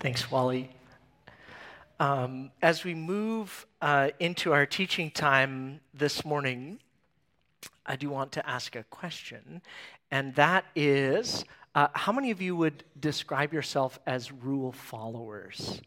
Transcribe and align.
Thanks, 0.00 0.30
Wally. 0.30 0.70
Um, 1.98 2.52
as 2.62 2.84
we 2.84 2.94
move 2.94 3.66
uh, 3.82 4.08
into 4.18 4.54
our 4.54 4.64
teaching 4.64 5.10
time 5.10 5.80
this 5.92 6.24
morning, 6.24 6.78
I 7.84 7.96
do 7.96 8.08
want 8.08 8.32
to 8.32 8.48
ask 8.48 8.76
a 8.76 8.84
question, 8.84 9.60
and 10.10 10.34
that 10.36 10.64
is 10.74 11.44
uh, 11.74 11.88
how 11.92 12.12
many 12.12 12.30
of 12.30 12.40
you 12.40 12.56
would 12.56 12.82
describe 12.98 13.52
yourself 13.52 13.98
as 14.06 14.32
rule 14.32 14.72
followers? 14.72 15.82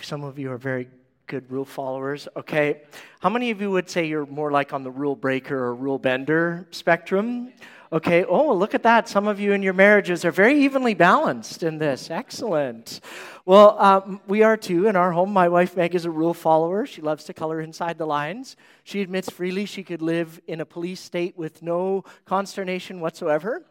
Some 0.00 0.24
of 0.24 0.36
you 0.36 0.50
are 0.50 0.58
very 0.58 0.88
good 1.28 1.48
rule 1.52 1.64
followers. 1.64 2.26
Okay. 2.34 2.82
How 3.20 3.30
many 3.30 3.52
of 3.52 3.60
you 3.60 3.70
would 3.70 3.88
say 3.88 4.06
you're 4.06 4.26
more 4.26 4.50
like 4.50 4.72
on 4.72 4.82
the 4.82 4.90
rule 4.90 5.14
breaker 5.14 5.56
or 5.56 5.76
rule 5.76 6.00
bender 6.00 6.66
spectrum? 6.72 7.52
Okay. 7.92 8.24
Oh, 8.24 8.54
look 8.54 8.74
at 8.74 8.84
that. 8.84 9.06
Some 9.06 9.28
of 9.28 9.38
you 9.38 9.52
in 9.52 9.62
your 9.62 9.74
marriages 9.74 10.24
are 10.24 10.30
very 10.30 10.58
evenly 10.64 10.94
balanced 10.94 11.62
in 11.62 11.76
this. 11.76 12.10
Excellent. 12.10 13.02
Well, 13.44 13.78
um, 13.78 14.22
we 14.26 14.42
are 14.42 14.56
too 14.56 14.86
in 14.86 14.96
our 14.96 15.12
home. 15.12 15.30
My 15.30 15.50
wife 15.50 15.76
Meg 15.76 15.94
is 15.94 16.06
a 16.06 16.10
rule 16.10 16.32
follower. 16.32 16.86
She 16.86 17.02
loves 17.02 17.24
to 17.24 17.34
color 17.34 17.60
inside 17.60 17.98
the 17.98 18.06
lines. 18.06 18.56
She 18.82 19.02
admits 19.02 19.28
freely 19.28 19.66
she 19.66 19.82
could 19.82 20.00
live 20.00 20.40
in 20.46 20.62
a 20.62 20.64
police 20.64 21.00
state 21.00 21.36
with 21.36 21.60
no 21.60 22.04
consternation 22.24 22.98
whatsoever, 23.00 23.62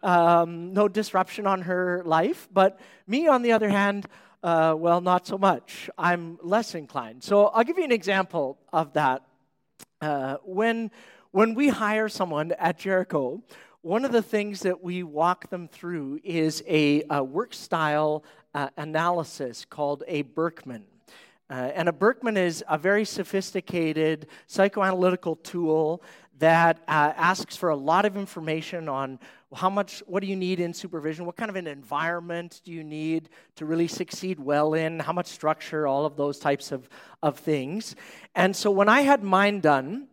um, 0.00 0.72
no 0.72 0.86
disruption 0.86 1.44
on 1.48 1.62
her 1.62 2.04
life. 2.04 2.48
But 2.52 2.78
me, 3.08 3.26
on 3.26 3.42
the 3.42 3.50
other 3.50 3.68
hand, 3.68 4.06
uh, 4.44 4.76
well, 4.78 5.00
not 5.00 5.26
so 5.26 5.36
much. 5.38 5.90
I'm 5.98 6.38
less 6.40 6.76
inclined. 6.76 7.24
So 7.24 7.46
I'll 7.46 7.64
give 7.64 7.78
you 7.78 7.84
an 7.84 7.90
example 7.90 8.58
of 8.72 8.92
that. 8.92 9.24
Uh, 10.00 10.36
when, 10.44 10.92
when 11.36 11.54
we 11.54 11.68
hire 11.68 12.08
someone 12.08 12.52
at 12.52 12.78
Jericho, 12.78 13.42
one 13.82 14.06
of 14.06 14.12
the 14.12 14.22
things 14.22 14.60
that 14.60 14.82
we 14.82 15.02
walk 15.02 15.50
them 15.50 15.68
through 15.68 16.18
is 16.24 16.64
a, 16.66 17.02
a 17.10 17.22
work 17.22 17.52
style 17.52 18.24
uh, 18.54 18.70
analysis 18.78 19.66
called 19.68 20.02
a 20.08 20.22
Birkman. 20.22 20.84
Uh, 21.50 21.72
and 21.74 21.90
a 21.90 21.92
Birkman 21.92 22.38
is 22.38 22.64
a 22.70 22.78
very 22.78 23.04
sophisticated 23.04 24.28
psychoanalytical 24.48 25.36
tool 25.42 26.02
that 26.38 26.78
uh, 26.88 27.12
asks 27.16 27.54
for 27.54 27.68
a 27.68 27.76
lot 27.76 28.06
of 28.06 28.16
information 28.16 28.88
on 28.88 29.18
how 29.54 29.68
much, 29.68 30.02
what 30.06 30.22
do 30.22 30.26
you 30.26 30.36
need 30.36 30.58
in 30.58 30.72
supervision? 30.72 31.26
What 31.26 31.36
kind 31.36 31.50
of 31.50 31.56
an 31.56 31.66
environment 31.66 32.62
do 32.64 32.72
you 32.72 32.82
need 32.82 33.28
to 33.56 33.66
really 33.66 33.88
succeed 33.88 34.40
well 34.40 34.72
in? 34.72 35.00
How 35.00 35.12
much 35.12 35.26
structure? 35.26 35.86
All 35.86 36.06
of 36.06 36.16
those 36.16 36.38
types 36.38 36.72
of, 36.72 36.88
of 37.22 37.38
things. 37.38 37.94
And 38.34 38.56
so 38.56 38.70
when 38.70 38.88
I 38.88 39.02
had 39.02 39.22
mine 39.22 39.60
done, 39.60 40.08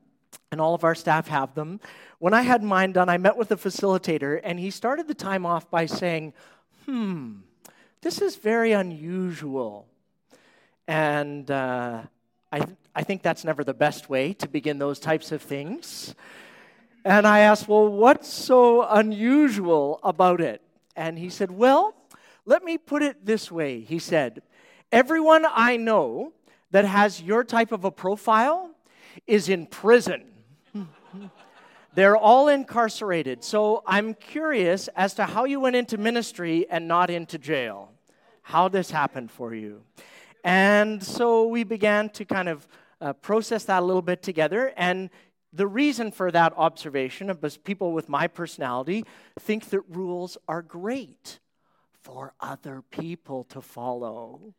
and 0.51 0.61
all 0.61 0.73
of 0.75 0.83
our 0.83 0.95
staff 0.95 1.27
have 1.27 1.55
them, 1.55 1.79
when 2.19 2.33
I 2.33 2.41
had 2.41 2.63
mine 2.63 2.93
done, 2.93 3.09
I 3.09 3.17
met 3.17 3.37
with 3.37 3.49
the 3.49 3.57
facilitator, 3.57 4.39
and 4.43 4.59
he 4.59 4.71
started 4.71 5.07
the 5.07 5.13
time 5.13 5.45
off 5.45 5.69
by 5.69 5.85
saying, 5.85 6.33
Hmm, 6.85 7.39
this 8.01 8.21
is 8.21 8.35
very 8.35 8.71
unusual. 8.71 9.87
And 10.87 11.49
uh, 11.49 12.03
I, 12.51 12.65
I 12.95 13.03
think 13.03 13.23
that's 13.23 13.43
never 13.43 13.63
the 13.63 13.73
best 13.73 14.09
way 14.09 14.33
to 14.33 14.47
begin 14.47 14.77
those 14.77 14.99
types 14.99 15.31
of 15.31 15.41
things. 15.41 16.13
And 17.05 17.25
I 17.25 17.39
asked, 17.39 17.67
Well, 17.67 17.87
what's 17.87 18.27
so 18.27 18.83
unusual 18.83 19.99
about 20.03 20.41
it? 20.41 20.61
And 20.95 21.17
he 21.17 21.29
said, 21.29 21.51
Well, 21.51 21.95
let 22.45 22.63
me 22.63 22.77
put 22.77 23.03
it 23.03 23.25
this 23.25 23.51
way. 23.51 23.81
He 23.81 23.99
said, 23.99 24.41
Everyone 24.91 25.45
I 25.49 25.77
know 25.77 26.33
that 26.71 26.85
has 26.85 27.21
your 27.21 27.43
type 27.43 27.71
of 27.71 27.85
a 27.85 27.91
profile 27.91 28.72
is 29.27 29.49
in 29.49 29.67
prison. 29.67 30.25
They're 31.95 32.17
all 32.17 32.47
incarcerated. 32.47 33.43
So 33.43 33.83
I'm 33.85 34.15
curious 34.15 34.87
as 34.95 35.13
to 35.15 35.25
how 35.25 35.45
you 35.45 35.59
went 35.59 35.75
into 35.75 35.97
ministry 35.97 36.65
and 36.69 36.87
not 36.87 37.09
into 37.09 37.37
jail. 37.37 37.91
How 38.41 38.67
this 38.67 38.89
happened 38.89 39.29
for 39.29 39.53
you. 39.53 39.83
And 40.43 41.03
so 41.03 41.47
we 41.47 41.63
began 41.63 42.09
to 42.09 42.25
kind 42.25 42.49
of 42.49 42.67
uh, 42.99 43.13
process 43.13 43.65
that 43.65 43.83
a 43.83 43.85
little 43.85 44.01
bit 44.01 44.23
together. 44.23 44.73
And 44.75 45.09
the 45.53 45.67
reason 45.67 46.11
for 46.11 46.31
that 46.31 46.53
observation 46.57 47.31
was 47.41 47.57
people 47.57 47.91
with 47.91 48.09
my 48.09 48.27
personality 48.27 49.05
think 49.39 49.69
that 49.69 49.81
rules 49.87 50.37
are 50.47 50.63
great 50.63 51.39
for 52.01 52.33
other 52.39 52.83
people 52.89 53.43
to 53.45 53.61
follow. 53.61 54.55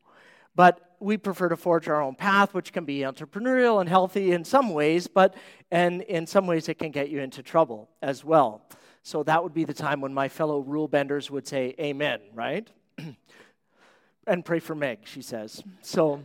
But 0.54 0.80
we 1.00 1.16
prefer 1.16 1.48
to 1.48 1.56
forge 1.56 1.88
our 1.88 2.00
own 2.00 2.14
path, 2.14 2.54
which 2.54 2.72
can 2.72 2.84
be 2.84 3.00
entrepreneurial 3.00 3.80
and 3.80 3.88
healthy 3.88 4.32
in 4.32 4.44
some 4.44 4.70
ways, 4.70 5.06
but 5.06 5.34
and 5.70 6.02
in 6.02 6.26
some 6.26 6.46
ways 6.46 6.68
it 6.68 6.78
can 6.78 6.90
get 6.90 7.10
you 7.10 7.20
into 7.20 7.42
trouble 7.42 7.88
as 8.00 8.24
well. 8.24 8.62
So 9.02 9.22
that 9.24 9.42
would 9.42 9.52
be 9.52 9.64
the 9.64 9.74
time 9.74 10.00
when 10.00 10.14
my 10.14 10.28
fellow 10.28 10.60
rule 10.60 10.88
benders 10.88 11.30
would 11.30 11.46
say 11.46 11.74
amen, 11.78 12.20
right? 12.32 12.66
and 14.26 14.44
pray 14.44 14.60
for 14.60 14.74
Meg, 14.74 15.00
she 15.04 15.20
says. 15.20 15.62
So 15.82 16.22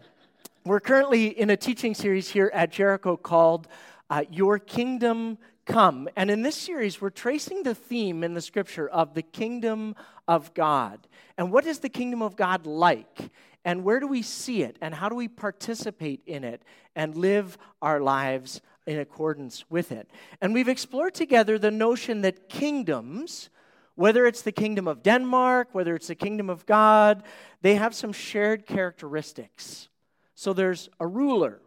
we're 0.64 0.80
currently 0.80 1.28
in 1.28 1.50
a 1.50 1.58
teaching 1.58 1.94
series 1.94 2.30
here 2.30 2.50
at 2.54 2.72
Jericho 2.72 3.18
called 3.18 3.68
uh, 4.10 4.24
Your 4.32 4.60
Kingdom 4.60 5.38
Come. 5.66 6.10
And 6.16 6.32
in 6.32 6.42
this 6.42 6.56
series, 6.56 7.02
we're 7.02 7.10
tracing 7.10 7.64
the 7.64 7.76
theme 7.76 8.24
in 8.24 8.34
the 8.34 8.42
scripture 8.42 8.88
of 8.88 9.14
the 9.14 9.22
kingdom 9.22 9.96
of 10.28 10.54
God. 10.54 11.08
And 11.38 11.52
what 11.52 11.66
is 11.66 11.80
the 11.80 11.90
kingdom 11.90 12.22
of 12.22 12.36
God 12.36 12.66
like? 12.66 13.30
And 13.66 13.84
where 13.84 14.00
do 14.00 14.08
we 14.08 14.22
see 14.22 14.64
it? 14.64 14.78
And 14.82 14.96
how 14.96 15.10
do 15.10 15.16
we 15.16 15.28
participate 15.28 16.22
in 16.26 16.44
it 16.44 16.64
and 16.96 17.16
live 17.16 17.58
our 17.82 18.00
lives 18.00 18.62
in 18.88 19.00
accordance 19.00 19.66
with 19.70 19.92
it? 19.92 20.10
And 20.42 20.54
we've 20.54 20.70
explored 20.70 21.14
together 21.14 21.60
the 21.60 21.72
notion 21.72 22.22
that 22.22 22.50
kingdoms, 22.50 23.50
whether 23.96 24.26
it's 24.26 24.42
the 24.42 24.52
kingdom 24.52 24.88
of 24.88 25.04
Denmark, 25.04 25.70
whether 25.74 25.94
it's 25.96 26.08
the 26.08 26.16
kingdom 26.16 26.50
of 26.50 26.66
God, 26.66 27.24
they 27.62 27.76
have 27.76 27.94
some 27.94 28.14
shared 28.14 28.66
characteristics. 28.66 29.90
So 30.36 30.54
there's 30.54 30.90
a 31.02 31.06
ruler, 31.06 31.60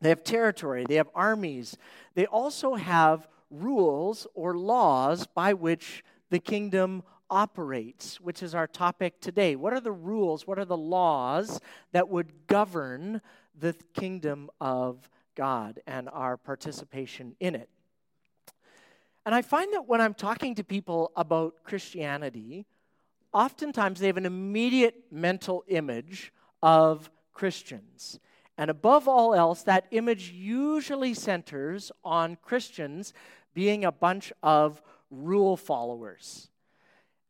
they 0.00 0.08
have 0.08 0.24
territory, 0.24 0.84
they 0.88 0.96
have 0.96 1.08
armies, 1.14 1.76
they 2.14 2.26
also 2.26 2.74
have 2.74 3.28
rules 3.48 4.26
or 4.34 4.56
laws 4.56 5.26
by 5.26 5.52
which 5.52 6.02
the 6.30 6.40
kingdom 6.40 7.04
operates, 7.30 8.20
which 8.20 8.42
is 8.42 8.54
our 8.54 8.66
topic 8.66 9.20
today. 9.20 9.56
What 9.56 9.72
are 9.72 9.80
the 9.80 9.92
rules, 9.92 10.46
what 10.46 10.58
are 10.58 10.64
the 10.64 10.76
laws 10.76 11.60
that 11.92 12.08
would 12.08 12.46
govern 12.46 13.20
the 13.58 13.74
kingdom 13.94 14.50
of 14.60 15.08
God 15.34 15.80
and 15.86 16.08
our 16.08 16.36
participation 16.36 17.36
in 17.40 17.54
it? 17.54 17.68
And 19.24 19.34
I 19.34 19.42
find 19.42 19.72
that 19.74 19.88
when 19.88 20.00
I'm 20.00 20.14
talking 20.14 20.54
to 20.54 20.64
people 20.64 21.10
about 21.16 21.64
Christianity, 21.64 22.66
oftentimes 23.32 23.98
they 23.98 24.06
have 24.06 24.16
an 24.16 24.26
immediate 24.26 25.06
mental 25.10 25.64
image 25.66 26.32
of 26.62 27.10
Christians. 27.32 28.20
And 28.56 28.70
above 28.70 29.08
all 29.08 29.34
else, 29.34 29.62
that 29.64 29.86
image 29.90 30.30
usually 30.30 31.12
centers 31.12 31.92
on 32.04 32.38
Christians 32.40 33.12
being 33.52 33.84
a 33.84 33.92
bunch 33.92 34.32
of 34.42 34.80
rule 35.10 35.56
followers. 35.56 36.48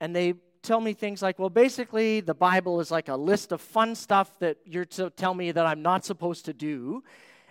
And 0.01 0.15
they 0.15 0.35
tell 0.63 0.81
me 0.81 0.93
things 0.93 1.23
like, 1.23 1.39
well, 1.39 1.51
basically, 1.51 2.21
the 2.21 2.35
Bible 2.35 2.81
is 2.81 2.91
like 2.91 3.09
a 3.09 3.17
list 3.17 3.53
of 3.53 3.61
fun 3.61 3.95
stuff 3.95 4.39
that 4.41 4.59
you're 4.65 4.85
to 4.85 5.11
tell 5.11 5.35
me 5.35 5.53
that 5.53 5.67
I'm 5.67 5.83
not 5.83 6.05
supposed 6.05 6.45
to 6.47 6.53
do. 6.53 7.03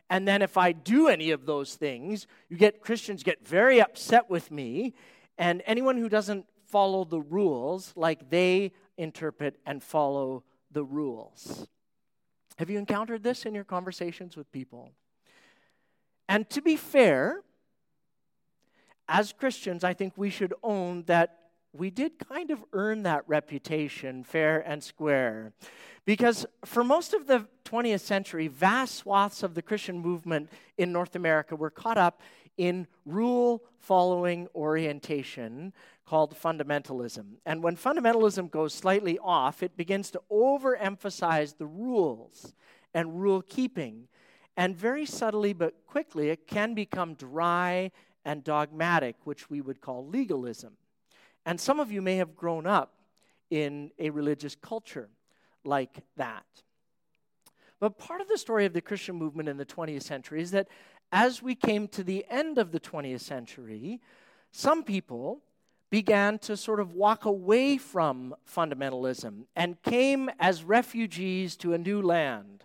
And 0.10 0.28
then 0.28 0.42
if 0.42 0.58
I 0.58 0.72
do 0.72 1.08
any 1.08 1.32
of 1.32 1.46
those 1.46 1.76
things, 1.76 2.28
you 2.50 2.58
get 2.58 2.82
Christians 2.82 3.24
get 3.24 3.48
very 3.48 3.82
upset 3.82 4.30
with 4.30 4.52
me. 4.52 4.94
And 5.38 5.64
anyone 5.66 5.98
who 5.98 6.10
doesn't 6.10 6.46
follow 6.68 7.06
the 7.06 7.22
rules, 7.22 7.94
like 7.96 8.30
they 8.30 8.72
interpret 8.98 9.58
and 9.66 9.82
follow 9.82 10.44
the 10.72 10.84
rules. 10.84 11.68
Have 12.58 12.70
you 12.70 12.78
encountered 12.78 13.24
this 13.24 13.46
in 13.46 13.56
your 13.56 13.64
conversations 13.64 14.38
with 14.38 14.52
people? 14.52 14.92
And 16.28 16.50
to 16.52 16.62
be 16.62 16.76
fair, 16.76 17.42
as 19.08 19.34
Christians, 19.34 19.84
I 19.84 19.94
think 19.94 20.14
we 20.16 20.30
should 20.30 20.54
own 20.64 21.04
that 21.04 21.38
we 21.78 21.90
did 21.90 22.20
kind 22.20 22.52
of 22.52 22.64
earn 22.74 23.04
that 23.04 23.24
reputation 23.28 24.24
fair 24.24 24.60
and 24.60 24.84
square. 24.84 25.54
Because 26.06 26.46
for 26.64 26.84
most 26.84 27.14
of 27.14 27.28
the 27.28 27.48
20th 27.66 28.02
century, 28.02 28.48
vast 28.48 28.96
swaths 28.96 29.44
of 29.44 29.56
the 29.56 29.62
Christian 29.62 30.00
movement 30.00 30.50
in 30.78 30.92
North 30.92 31.16
America 31.16 31.56
were 31.56 31.72
caught 31.72 31.98
up 31.98 32.22
in 32.58 32.88
rule 33.06 33.64
following 33.80 34.48
orientation 34.56 35.74
called 36.06 36.36
fundamentalism. 36.40 37.26
And 37.46 37.64
when 37.64 37.76
fundamentalism 37.76 38.52
goes 38.52 38.74
slightly 38.74 39.18
off, 39.20 39.64
it 39.64 39.76
begins 39.76 40.12
to 40.12 40.22
overemphasize 40.32 41.58
the 41.58 41.66
rules 41.66 42.54
and 42.94 43.20
rule 43.20 43.42
keeping. 43.42 44.08
And 44.56 44.76
very 44.76 45.06
subtly 45.06 45.54
but 45.54 45.86
quickly, 45.86 46.30
it 46.30 46.48
can 46.48 46.74
become 46.74 47.16
dry 47.16 47.92
and 48.24 48.44
dogmatic, 48.44 49.16
which 49.24 49.50
we 49.50 49.62
would 49.62 49.82
call 49.82 50.08
legalism. 50.08 50.78
And 51.46 51.60
some 51.60 51.80
of 51.80 51.92
you 51.92 52.02
may 52.02 52.18
have 52.18 52.36
grown 52.36 52.66
up 52.66 52.94
in 53.50 53.92
a 54.00 54.10
religious 54.10 54.56
culture 54.56 55.10
like 55.64 56.00
that. 56.18 56.46
But 57.80 57.98
part 57.98 58.22
of 58.22 58.28
the 58.28 58.38
story 58.38 58.66
of 58.66 58.74
the 58.74 58.82
Christian 58.82 59.16
movement 59.16 59.50
in 59.50 59.58
the 59.58 59.66
20th 59.66 60.04
century 60.04 60.42
is 60.42 60.52
that 60.52 60.68
as 61.12 61.42
we 61.42 61.56
came 61.56 61.88
to 61.90 62.04
the 62.04 62.26
end 62.30 62.58
of 62.58 62.72
the 62.72 62.80
20th 62.80 63.22
century, 63.22 64.02
some 64.52 64.84
people 64.84 65.42
began 65.90 66.40
to 66.40 66.58
sort 66.58 66.80
of 66.80 66.94
walk 66.94 67.26
away 67.26 67.78
from 67.78 68.36
fundamentalism 68.52 69.46
and 69.56 69.82
came 69.84 70.30
as 70.40 70.64
refugees 70.64 71.56
to 71.58 71.74
a 71.74 71.78
new 71.78 72.02
land. 72.02 72.64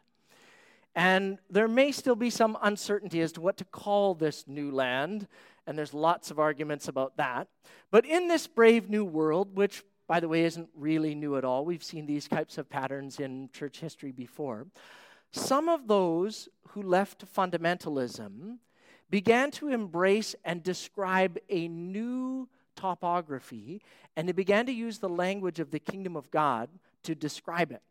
And 0.94 1.38
there 1.48 1.68
may 1.68 1.92
still 1.92 2.16
be 2.16 2.30
some 2.30 2.58
uncertainty 2.62 3.20
as 3.20 3.32
to 3.32 3.40
what 3.40 3.56
to 3.58 3.64
call 3.64 4.14
this 4.14 4.48
new 4.48 4.70
land, 4.70 5.28
and 5.70 5.78
there's 5.78 5.94
lots 5.94 6.32
of 6.32 6.40
arguments 6.40 6.88
about 6.88 7.16
that. 7.16 7.46
But 7.92 8.04
in 8.04 8.26
this 8.26 8.48
brave 8.48 8.90
new 8.90 9.04
world, 9.04 9.54
which, 9.54 9.84
by 10.08 10.18
the 10.18 10.26
way, 10.26 10.42
isn't 10.42 10.68
really 10.74 11.14
new 11.14 11.36
at 11.36 11.44
all, 11.44 11.64
we've 11.64 11.84
seen 11.84 12.06
these 12.06 12.26
types 12.26 12.58
of 12.58 12.68
patterns 12.68 13.20
in 13.20 13.50
church 13.52 13.78
history 13.78 14.10
before. 14.10 14.66
Some 15.30 15.68
of 15.68 15.86
those 15.86 16.48
who 16.70 16.82
left 16.82 17.24
fundamentalism 17.32 18.58
began 19.10 19.52
to 19.52 19.68
embrace 19.68 20.34
and 20.44 20.60
describe 20.60 21.38
a 21.48 21.68
new 21.68 22.48
topography, 22.74 23.80
and 24.16 24.26
they 24.26 24.32
began 24.32 24.66
to 24.66 24.72
use 24.72 24.98
the 24.98 25.08
language 25.08 25.60
of 25.60 25.70
the 25.70 25.78
kingdom 25.78 26.16
of 26.16 26.32
God 26.32 26.68
to 27.04 27.14
describe 27.14 27.70
it. 27.70 27.82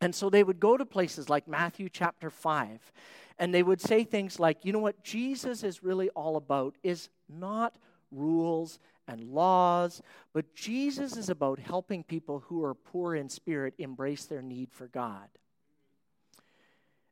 And 0.00 0.14
so 0.14 0.30
they 0.30 0.44
would 0.44 0.60
go 0.60 0.76
to 0.76 0.84
places 0.84 1.28
like 1.28 1.46
Matthew 1.48 1.88
chapter 1.88 2.30
5, 2.30 2.92
and 3.38 3.54
they 3.54 3.62
would 3.62 3.80
say 3.80 4.04
things 4.04 4.38
like, 4.38 4.64
you 4.64 4.72
know 4.72 4.78
what 4.78 5.02
Jesus 5.02 5.62
is 5.62 5.82
really 5.82 6.08
all 6.10 6.36
about 6.36 6.76
is 6.82 7.08
not 7.28 7.76
rules 8.10 8.78
and 9.08 9.24
laws, 9.24 10.02
but 10.32 10.54
Jesus 10.54 11.16
is 11.16 11.28
about 11.28 11.58
helping 11.58 12.04
people 12.04 12.44
who 12.46 12.64
are 12.64 12.74
poor 12.74 13.14
in 13.14 13.28
spirit 13.28 13.74
embrace 13.78 14.26
their 14.26 14.42
need 14.42 14.70
for 14.72 14.86
God. 14.88 15.28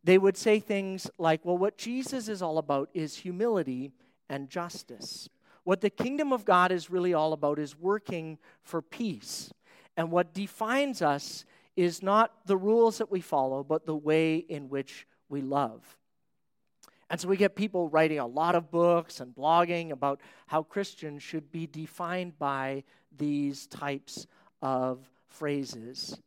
They 0.04 0.18
would 0.18 0.36
say 0.36 0.60
things 0.60 1.10
like, 1.18 1.44
well, 1.44 1.58
what 1.58 1.76
Jesus 1.76 2.28
is 2.28 2.40
all 2.40 2.58
about 2.58 2.88
is 2.94 3.16
humility 3.16 3.90
and 4.28 4.48
justice. 4.48 5.28
What 5.64 5.80
the 5.80 5.90
kingdom 5.90 6.32
of 6.32 6.44
God 6.44 6.72
is 6.72 6.88
really 6.88 7.12
all 7.12 7.32
about 7.32 7.58
is 7.58 7.78
working 7.78 8.38
for 8.62 8.80
peace. 8.80 9.52
And 9.96 10.10
what 10.10 10.32
defines 10.32 11.02
us 11.02 11.44
is 11.78 12.02
not 12.02 12.32
the 12.44 12.56
rules 12.56 12.98
that 12.98 13.08
we 13.08 13.20
follow, 13.20 13.62
but 13.62 13.86
the 13.86 13.94
way 13.94 14.34
in 14.34 14.68
which 14.68 15.06
we 15.28 15.40
love. 15.40 15.96
And 17.08 17.20
so 17.20 17.28
we 17.28 17.36
get 17.36 17.54
people 17.54 17.88
writing 17.88 18.18
a 18.18 18.26
lot 18.26 18.56
of 18.56 18.72
books 18.72 19.20
and 19.20 19.32
blogging 19.32 19.92
about 19.92 20.20
how 20.48 20.64
Christians 20.64 21.22
should 21.22 21.52
be 21.52 21.68
defined 21.68 22.36
by 22.36 22.82
these 23.16 23.68
types 23.68 24.26
of 24.60 25.08
phrases 25.28 26.20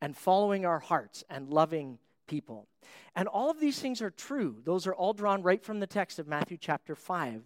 and 0.00 0.16
following 0.16 0.64
our 0.64 0.78
hearts 0.78 1.22
and 1.28 1.50
loving 1.50 1.98
people. 2.26 2.66
And 3.14 3.28
all 3.28 3.50
of 3.50 3.60
these 3.60 3.78
things 3.78 4.00
are 4.00 4.10
true. 4.10 4.56
Those 4.64 4.86
are 4.86 4.94
all 4.94 5.12
drawn 5.12 5.42
right 5.42 5.62
from 5.62 5.80
the 5.80 5.86
text 5.86 6.18
of 6.18 6.26
Matthew 6.26 6.56
chapter 6.58 6.94
5. 6.94 7.42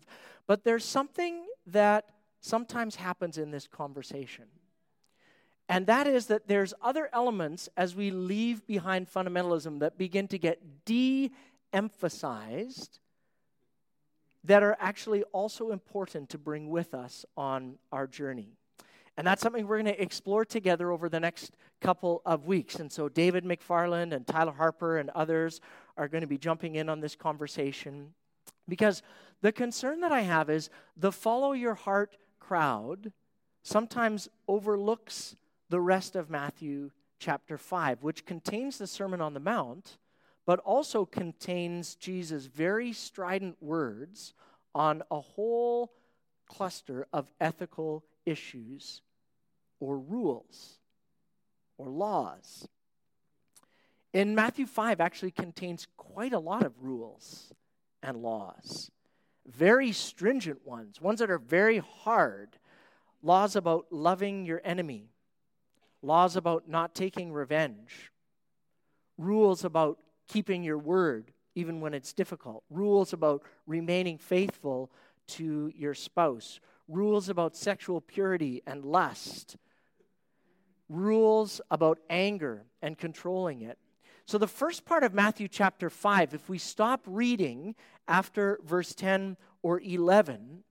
But 0.46 0.62
there's 0.62 0.84
something 0.84 1.44
that 1.66 2.04
sometimes 2.40 2.94
happens 2.94 3.36
in 3.36 3.50
this 3.50 3.66
conversation. 3.66 4.44
And 5.68 5.86
that 5.86 6.06
is 6.06 6.26
that 6.26 6.48
there's 6.48 6.72
other 6.80 7.10
elements 7.12 7.68
as 7.76 7.94
we 7.94 8.10
leave 8.10 8.66
behind 8.66 9.10
fundamentalism 9.10 9.80
that 9.80 9.98
begin 9.98 10.26
to 10.28 10.38
get 10.38 10.84
de 10.86 11.30
emphasized 11.72 13.00
that 14.44 14.62
are 14.62 14.76
actually 14.80 15.22
also 15.24 15.70
important 15.70 16.30
to 16.30 16.38
bring 16.38 16.70
with 16.70 16.94
us 16.94 17.26
on 17.36 17.74
our 17.92 18.06
journey. 18.06 18.54
And 19.18 19.26
that's 19.26 19.42
something 19.42 19.66
we're 19.66 19.82
going 19.82 19.94
to 19.94 20.00
explore 20.00 20.44
together 20.44 20.92
over 20.92 21.08
the 21.08 21.20
next 21.20 21.56
couple 21.80 22.22
of 22.24 22.46
weeks. 22.46 22.76
And 22.76 22.90
so, 22.90 23.08
David 23.08 23.44
McFarland 23.44 24.14
and 24.14 24.26
Tyler 24.26 24.52
Harper 24.52 24.98
and 24.98 25.10
others 25.10 25.60
are 25.96 26.08
going 26.08 26.20
to 26.20 26.28
be 26.28 26.38
jumping 26.38 26.76
in 26.76 26.88
on 26.88 27.00
this 27.00 27.16
conversation. 27.16 28.14
Because 28.68 29.02
the 29.42 29.50
concern 29.50 30.00
that 30.00 30.12
I 30.12 30.20
have 30.20 30.48
is 30.48 30.70
the 30.96 31.10
follow 31.10 31.52
your 31.52 31.74
heart 31.74 32.16
crowd 32.38 33.12
sometimes 33.64 34.28
overlooks 34.46 35.36
the 35.68 35.80
rest 35.80 36.16
of 36.16 36.30
Matthew 36.30 36.90
chapter 37.18 37.58
5, 37.58 38.02
which 38.02 38.24
contains 38.24 38.78
the 38.78 38.86
Sermon 38.86 39.20
on 39.20 39.34
the 39.34 39.40
Mount, 39.40 39.98
but 40.46 40.60
also 40.60 41.04
contains 41.04 41.94
Jesus' 41.94 42.46
very 42.46 42.92
strident 42.92 43.62
words 43.62 44.34
on 44.74 45.02
a 45.10 45.20
whole 45.20 45.92
cluster 46.46 47.06
of 47.12 47.30
ethical 47.40 48.04
issues 48.24 49.02
or 49.80 49.98
rules 49.98 50.78
or 51.76 51.88
laws. 51.88 52.68
In 54.12 54.34
Matthew 54.34 54.66
5 54.66 55.00
actually 55.00 55.32
contains 55.32 55.86
quite 55.96 56.32
a 56.32 56.38
lot 56.38 56.64
of 56.64 56.82
rules 56.82 57.52
and 58.02 58.16
laws. 58.16 58.90
Very 59.46 59.92
stringent 59.92 60.66
ones, 60.66 61.00
ones 61.00 61.20
that 61.20 61.30
are 61.30 61.38
very 61.38 61.78
hard. 61.78 62.58
Laws 63.22 63.56
about 63.56 63.86
loving 63.90 64.44
your 64.44 64.60
enemy, 64.64 65.10
laws 66.02 66.36
about 66.36 66.68
not 66.68 66.94
taking 66.94 67.32
revenge, 67.32 68.12
rules 69.16 69.64
about 69.64 69.98
keeping 70.28 70.62
your 70.62 70.78
word 70.78 71.32
even 71.54 71.80
when 71.80 71.92
it's 71.92 72.12
difficult, 72.12 72.62
rules 72.70 73.12
about 73.12 73.42
remaining 73.66 74.16
faithful 74.16 74.92
to 75.26 75.72
your 75.74 75.92
spouse, 75.92 76.60
rules 76.86 77.28
about 77.28 77.56
sexual 77.56 78.00
purity 78.00 78.62
and 78.64 78.84
lust, 78.84 79.56
rules 80.88 81.60
about 81.70 81.98
anger 82.08 82.64
and 82.80 82.96
controlling 82.96 83.62
it. 83.62 83.76
So, 84.24 84.38
the 84.38 84.46
first 84.46 84.84
part 84.84 85.02
of 85.02 85.14
Matthew 85.14 85.48
chapter 85.48 85.90
5, 85.90 86.34
if 86.34 86.48
we 86.48 86.58
stop 86.58 87.00
reading 87.06 87.74
after 88.06 88.60
verse 88.64 88.94
10 88.94 89.36
or 89.62 89.80
11, 89.80 90.62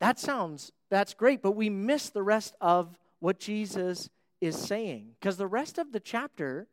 that 0.00 0.18
sounds, 0.18 0.72
that's 0.90 1.14
great, 1.14 1.40
but 1.40 1.52
we 1.52 1.70
miss 1.70 2.10
the 2.10 2.22
rest 2.22 2.54
of 2.60 2.98
what 3.20 3.38
Jesus 3.38 4.10
is 4.40 4.56
saying. 4.56 5.10
Because 5.18 5.36
the 5.36 5.46
rest 5.46 5.78
of 5.78 5.92
the 5.92 6.00
chapter, 6.00 6.68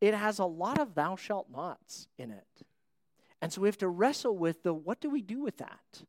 it 0.00 0.14
has 0.14 0.38
a 0.38 0.44
lot 0.44 0.78
of 0.78 0.94
thou 0.94 1.16
shalt 1.16 1.48
nots 1.50 2.08
in 2.18 2.30
it. 2.30 2.46
And 3.40 3.52
so 3.52 3.60
we 3.60 3.68
have 3.68 3.78
to 3.78 3.88
wrestle 3.88 4.36
with 4.36 4.62
the 4.62 4.72
what 4.72 5.00
do 5.00 5.10
we 5.10 5.20
do 5.20 5.40
with 5.40 5.58
that? 5.58 6.02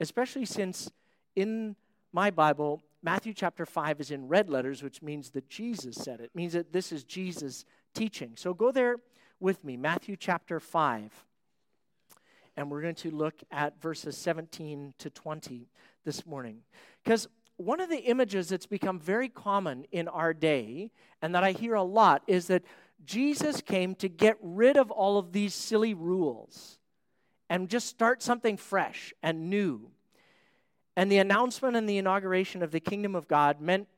Especially 0.00 0.44
since 0.44 0.90
in 1.34 1.76
my 2.12 2.30
Bible, 2.30 2.82
Matthew 3.02 3.32
chapter 3.32 3.64
5 3.64 4.00
is 4.00 4.10
in 4.10 4.28
red 4.28 4.50
letters, 4.50 4.82
which 4.82 5.02
means 5.02 5.30
that 5.30 5.48
Jesus 5.48 5.96
said 5.96 6.20
it. 6.20 6.24
it 6.24 6.36
means 6.36 6.52
that 6.52 6.72
this 6.72 6.92
is 6.92 7.04
Jesus 7.04 7.64
teaching. 7.94 8.32
So 8.36 8.54
go 8.54 8.70
there 8.70 8.96
with 9.40 9.64
me, 9.64 9.76
Matthew 9.76 10.16
chapter 10.16 10.60
5. 10.60 11.10
And 12.56 12.70
we're 12.70 12.82
going 12.82 12.94
to 12.96 13.10
look 13.10 13.42
at 13.50 13.80
verses 13.80 14.16
17 14.18 14.92
to 14.98 15.10
20 15.10 15.68
this 16.04 16.26
morning. 16.26 16.58
Because 17.02 17.28
one 17.64 17.80
of 17.80 17.88
the 17.88 17.98
images 17.98 18.48
that's 18.48 18.66
become 18.66 18.98
very 18.98 19.28
common 19.28 19.86
in 19.92 20.08
our 20.08 20.34
day, 20.34 20.90
and 21.20 21.34
that 21.34 21.44
I 21.44 21.52
hear 21.52 21.74
a 21.74 21.82
lot, 21.82 22.22
is 22.26 22.46
that 22.48 22.62
Jesus 23.04 23.60
came 23.60 23.94
to 23.96 24.08
get 24.08 24.36
rid 24.40 24.76
of 24.76 24.90
all 24.90 25.18
of 25.18 25.32
these 25.32 25.54
silly 25.54 25.94
rules 25.94 26.78
and 27.48 27.68
just 27.68 27.88
start 27.88 28.22
something 28.22 28.56
fresh 28.56 29.12
and 29.22 29.50
new. 29.50 29.90
And 30.96 31.10
the 31.10 31.18
announcement 31.18 31.76
and 31.76 31.88
the 31.88 31.98
inauguration 31.98 32.62
of 32.62 32.70
the 32.70 32.80
kingdom 32.80 33.14
of 33.14 33.28
God 33.28 33.60
meant 33.60 33.88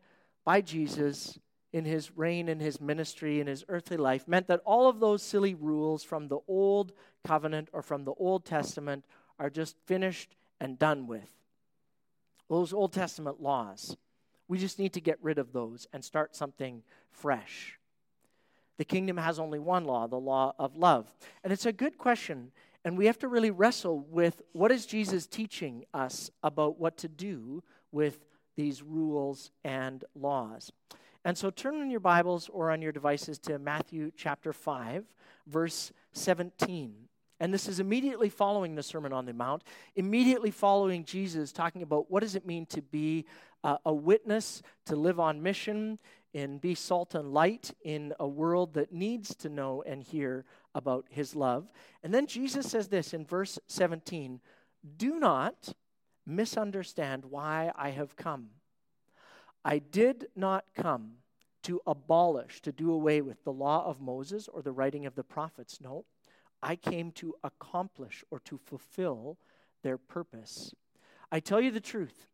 by 0.45 0.61
Jesus 0.61 1.39
in 1.73 1.85
his 1.85 2.17
reign 2.17 2.49
and 2.49 2.61
his 2.61 2.81
ministry 2.81 3.41
and 3.41 3.49
his 3.49 3.65
earthly 3.69 3.97
life 3.97 4.29
meant 4.29 4.47
that 4.47 4.61
all 4.65 4.89
of 4.89 5.01
those 5.01 5.23
silly 5.23 5.55
rules 5.55 6.05
from 6.05 6.29
the 6.29 6.39
old 6.47 6.93
covenant 7.27 7.69
or 7.73 7.83
from 7.83 8.05
the 8.05 8.13
Old 8.13 8.45
Testament 8.45 9.05
are 9.39 9.51
just 9.51 9.77
finished 9.87 10.37
and 10.61 10.79
done 10.79 11.07
with 11.07 11.29
those 12.55 12.73
Old 12.73 12.93
Testament 12.93 13.43
laws. 13.43 13.97
We 14.47 14.59
just 14.59 14.79
need 14.79 14.93
to 14.93 15.01
get 15.01 15.19
rid 15.21 15.39
of 15.39 15.53
those 15.53 15.89
and 15.93 16.05
start 16.05 16.37
something 16.37 16.85
fresh. 17.11 17.81
The 18.79 18.85
kingdom 18.85 19.17
has 19.17 19.41
only 19.41 19.59
one 19.59 19.85
law, 19.85 20.07
the 20.07 20.21
law 20.21 20.55
of 20.57 20.77
love. 20.77 21.13
And 21.43 21.53
it's 21.53 21.67
a 21.67 21.73
good 21.73 21.99
question, 21.99 22.53
and 22.85 22.97
we 22.97 23.07
have 23.07 23.19
to 23.19 23.29
really 23.29 23.51
wrestle 23.51 24.07
with 24.09 24.41
what 24.53 24.71
is 24.71 24.87
Jesus 24.87 25.27
teaching 25.27 25.85
us 25.93 26.31
about 26.45 26.79
what 26.79 26.97
to 26.99 27.09
do 27.09 27.65
with 27.91 28.21
these 28.55 28.85
rules 28.85 29.51
and 29.65 30.05
laws. 30.15 30.71
And 31.25 31.37
so 31.37 31.51
turn 31.51 31.81
in 31.81 31.91
your 31.91 31.99
Bibles 31.99 32.49
or 32.53 32.71
on 32.71 32.83
your 32.83 32.93
devices 32.93 33.37
to 33.41 33.59
Matthew 33.59 34.13
chapter 34.17 34.53
5, 34.53 35.05
verse 35.49 35.91
17. 36.13 36.95
And 37.41 37.53
this 37.53 37.69
is 37.69 37.81
immediately 37.81 38.29
following 38.29 38.75
the 38.75 38.83
Sermon 38.83 39.13
on 39.13 39.27
the 39.27 39.33
Mount, 39.33 39.65
immediately 39.97 40.51
following 40.51 41.05
Jesus 41.05 41.53
talking 41.53 41.83
about 41.83 42.11
what 42.11 42.21
does 42.21 42.37
it 42.37 42.47
mean 42.47 42.67
to 42.67 42.81
be 42.81 43.27
uh, 43.65 43.79
a 43.85 43.93
witness, 43.93 44.63
to 44.87 44.95
live 44.95 45.19
on 45.19 45.43
mission, 45.43 45.99
and 46.33 46.61
be 46.61 46.75
salt 46.75 47.15
and 47.15 47.33
light 47.33 47.73
in 47.83 48.13
a 48.21 48.27
world 48.27 48.75
that 48.75 48.93
needs 48.93 49.35
to 49.37 49.49
know 49.49 49.83
and 49.87 50.03
hear 50.03 50.45
about 50.75 51.07
his 51.09 51.35
love. 51.35 51.71
And 52.03 52.13
then 52.13 52.27
Jesus 52.27 52.71
says 52.71 52.89
this 52.89 53.15
in 53.15 53.25
verse 53.25 53.59
17 53.69 54.41
Do 54.97 55.19
not 55.19 55.73
misunderstand 56.27 57.25
why 57.25 57.73
I 57.77 57.91
have 57.91 58.17
come. 58.17 58.51
I 59.65 59.79
did 59.79 60.27
not 60.37 60.65
come 60.75 61.15
to 61.63 61.81
abolish, 61.87 62.61
to 62.63 62.73
do 62.73 62.93
away 62.93 63.23
with 63.23 63.43
the 63.45 63.53
law 63.53 63.87
of 63.87 64.01
Moses 64.01 64.49
or 64.49 64.61
the 64.61 64.73
writing 64.73 65.07
of 65.07 65.15
the 65.15 65.25
prophets. 65.25 65.81
No. 65.81 66.05
I 66.65 66.77
came 66.77 67.13
to 67.13 67.35
accomplish 67.45 68.25
or 68.31 68.41
to 68.41 68.57
fulfill 68.57 69.37
their 69.83 69.99
purpose. 69.99 70.75
I 71.31 71.39
tell 71.39 71.61
you 71.61 71.71
the 71.71 71.79
truth 71.79 72.29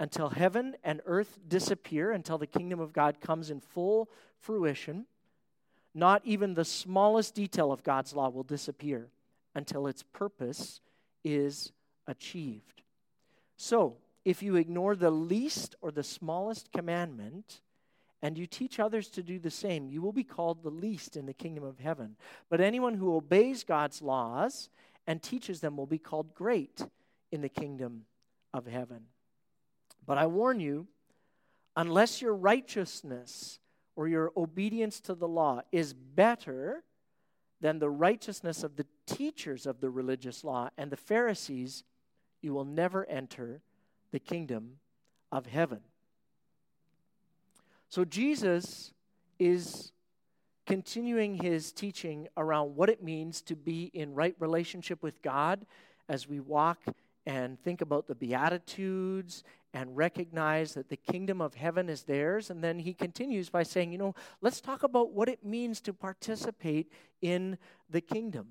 until 0.00 0.30
heaven 0.30 0.74
and 0.82 1.00
earth 1.06 1.38
disappear, 1.46 2.10
until 2.10 2.38
the 2.38 2.46
kingdom 2.46 2.80
of 2.80 2.92
God 2.92 3.20
comes 3.20 3.50
in 3.50 3.60
full 3.60 4.10
fruition. 4.40 5.06
Not 5.94 6.22
even 6.24 6.54
the 6.54 6.64
smallest 6.64 7.36
detail 7.36 7.70
of 7.70 7.84
God's 7.84 8.14
law 8.14 8.28
will 8.28 8.42
disappear 8.42 9.10
until 9.54 9.86
its 9.86 10.02
purpose 10.02 10.80
is 11.22 11.72
achieved. 12.06 12.82
So, 13.56 13.96
if 14.24 14.42
you 14.42 14.56
ignore 14.56 14.96
the 14.96 15.10
least 15.10 15.76
or 15.80 15.92
the 15.92 16.02
smallest 16.02 16.72
commandment, 16.72 17.60
and 18.22 18.36
you 18.36 18.46
teach 18.46 18.80
others 18.80 19.08
to 19.08 19.22
do 19.22 19.38
the 19.38 19.50
same, 19.50 19.88
you 19.88 20.02
will 20.02 20.12
be 20.12 20.24
called 20.24 20.62
the 20.62 20.70
least 20.70 21.16
in 21.16 21.26
the 21.26 21.32
kingdom 21.32 21.64
of 21.64 21.78
heaven. 21.78 22.16
But 22.48 22.60
anyone 22.60 22.94
who 22.94 23.14
obeys 23.14 23.64
God's 23.64 24.02
laws 24.02 24.68
and 25.06 25.22
teaches 25.22 25.60
them 25.60 25.76
will 25.76 25.86
be 25.86 25.98
called 25.98 26.34
great 26.34 26.84
in 27.30 27.40
the 27.40 27.48
kingdom 27.48 28.04
of 28.52 28.66
heaven. 28.66 29.04
But 30.06 30.18
I 30.18 30.26
warn 30.26 30.58
you, 30.58 30.88
unless 31.76 32.20
your 32.20 32.34
righteousness 32.34 33.60
or 33.94 34.08
your 34.08 34.32
obedience 34.36 35.00
to 35.02 35.14
the 35.14 35.28
law 35.28 35.60
is 35.70 35.92
better 35.92 36.82
than 37.60 37.78
the 37.78 37.90
righteousness 37.90 38.62
of 38.62 38.76
the 38.76 38.86
teachers 39.06 39.66
of 39.66 39.80
the 39.80 39.90
religious 39.90 40.44
law 40.44 40.70
and 40.76 40.90
the 40.90 40.96
Pharisees, 40.96 41.84
you 42.40 42.54
will 42.54 42.64
never 42.64 43.04
enter 43.06 43.60
the 44.10 44.20
kingdom 44.20 44.78
of 45.30 45.46
heaven. 45.46 45.80
So 47.88 48.04
Jesus 48.04 48.92
is 49.38 49.92
continuing 50.66 51.34
his 51.34 51.72
teaching 51.72 52.28
around 52.36 52.76
what 52.76 52.90
it 52.90 53.02
means 53.02 53.40
to 53.42 53.56
be 53.56 53.90
in 53.94 54.14
right 54.14 54.34
relationship 54.38 55.02
with 55.02 55.22
God 55.22 55.64
as 56.08 56.28
we 56.28 56.40
walk 56.40 56.80
and 57.24 57.58
think 57.62 57.80
about 57.80 58.06
the 58.06 58.14
Beatitudes 58.14 59.44
and 59.72 59.96
recognize 59.96 60.74
that 60.74 60.88
the 60.88 60.96
kingdom 60.96 61.40
of 61.40 61.54
heaven 61.54 61.88
is 61.88 62.02
theirs. 62.02 62.50
And 62.50 62.62
then 62.62 62.78
he 62.78 62.92
continues 62.92 63.48
by 63.48 63.62
saying, 63.62 63.92
you 63.92 63.98
know, 63.98 64.14
let's 64.40 64.60
talk 64.60 64.82
about 64.82 65.12
what 65.12 65.28
it 65.28 65.44
means 65.44 65.80
to 65.82 65.92
participate 65.92 66.90
in 67.22 67.56
the 67.88 68.00
kingdom. 68.00 68.48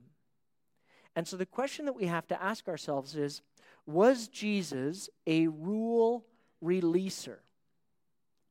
And 1.16 1.28
so 1.28 1.38
the 1.38 1.46
question 1.46 1.86
that 1.86 1.96
we 1.96 2.06
have 2.06 2.28
to 2.28 2.42
ask 2.42 2.68
ourselves 2.68 3.16
is 3.16 3.42
was 3.86 4.28
Jesus 4.28 5.10
a 5.26 5.48
rule 5.48 6.26
releaser? 6.64 7.38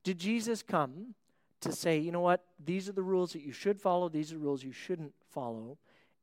Did 0.06 0.18
Jesus 0.18 0.62
come 0.62 1.16
to 1.62 1.72
say, 1.72 1.98
you 1.98 2.12
know 2.12 2.20
what, 2.20 2.44
these 2.64 2.88
are 2.88 2.92
the 2.92 3.02
rules 3.02 3.32
that 3.32 3.42
you 3.42 3.50
should 3.50 3.80
follow, 3.80 4.08
these 4.08 4.30
are 4.30 4.36
the 4.36 4.40
rules 4.40 4.62
you 4.62 4.70
shouldn't 4.70 5.12
follow 5.32 5.78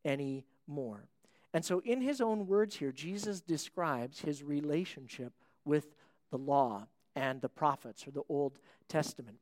anymore? 0.06 1.10
And 1.54 1.66
so, 1.66 1.82
in 1.84 2.00
his 2.00 2.22
own 2.22 2.48
words 2.48 2.78
here, 2.78 2.94
Jesus 2.94 3.42
describes 3.42 4.22
his 4.22 4.42
relationship 4.42 5.34
with 5.66 5.88
the 6.32 6.38
law 6.38 6.88
and 7.18 7.42
the 7.42 7.50
prophets 7.50 8.08
or 8.08 8.12
the 8.12 8.24
Old 8.30 8.54
Testament. 8.88 9.36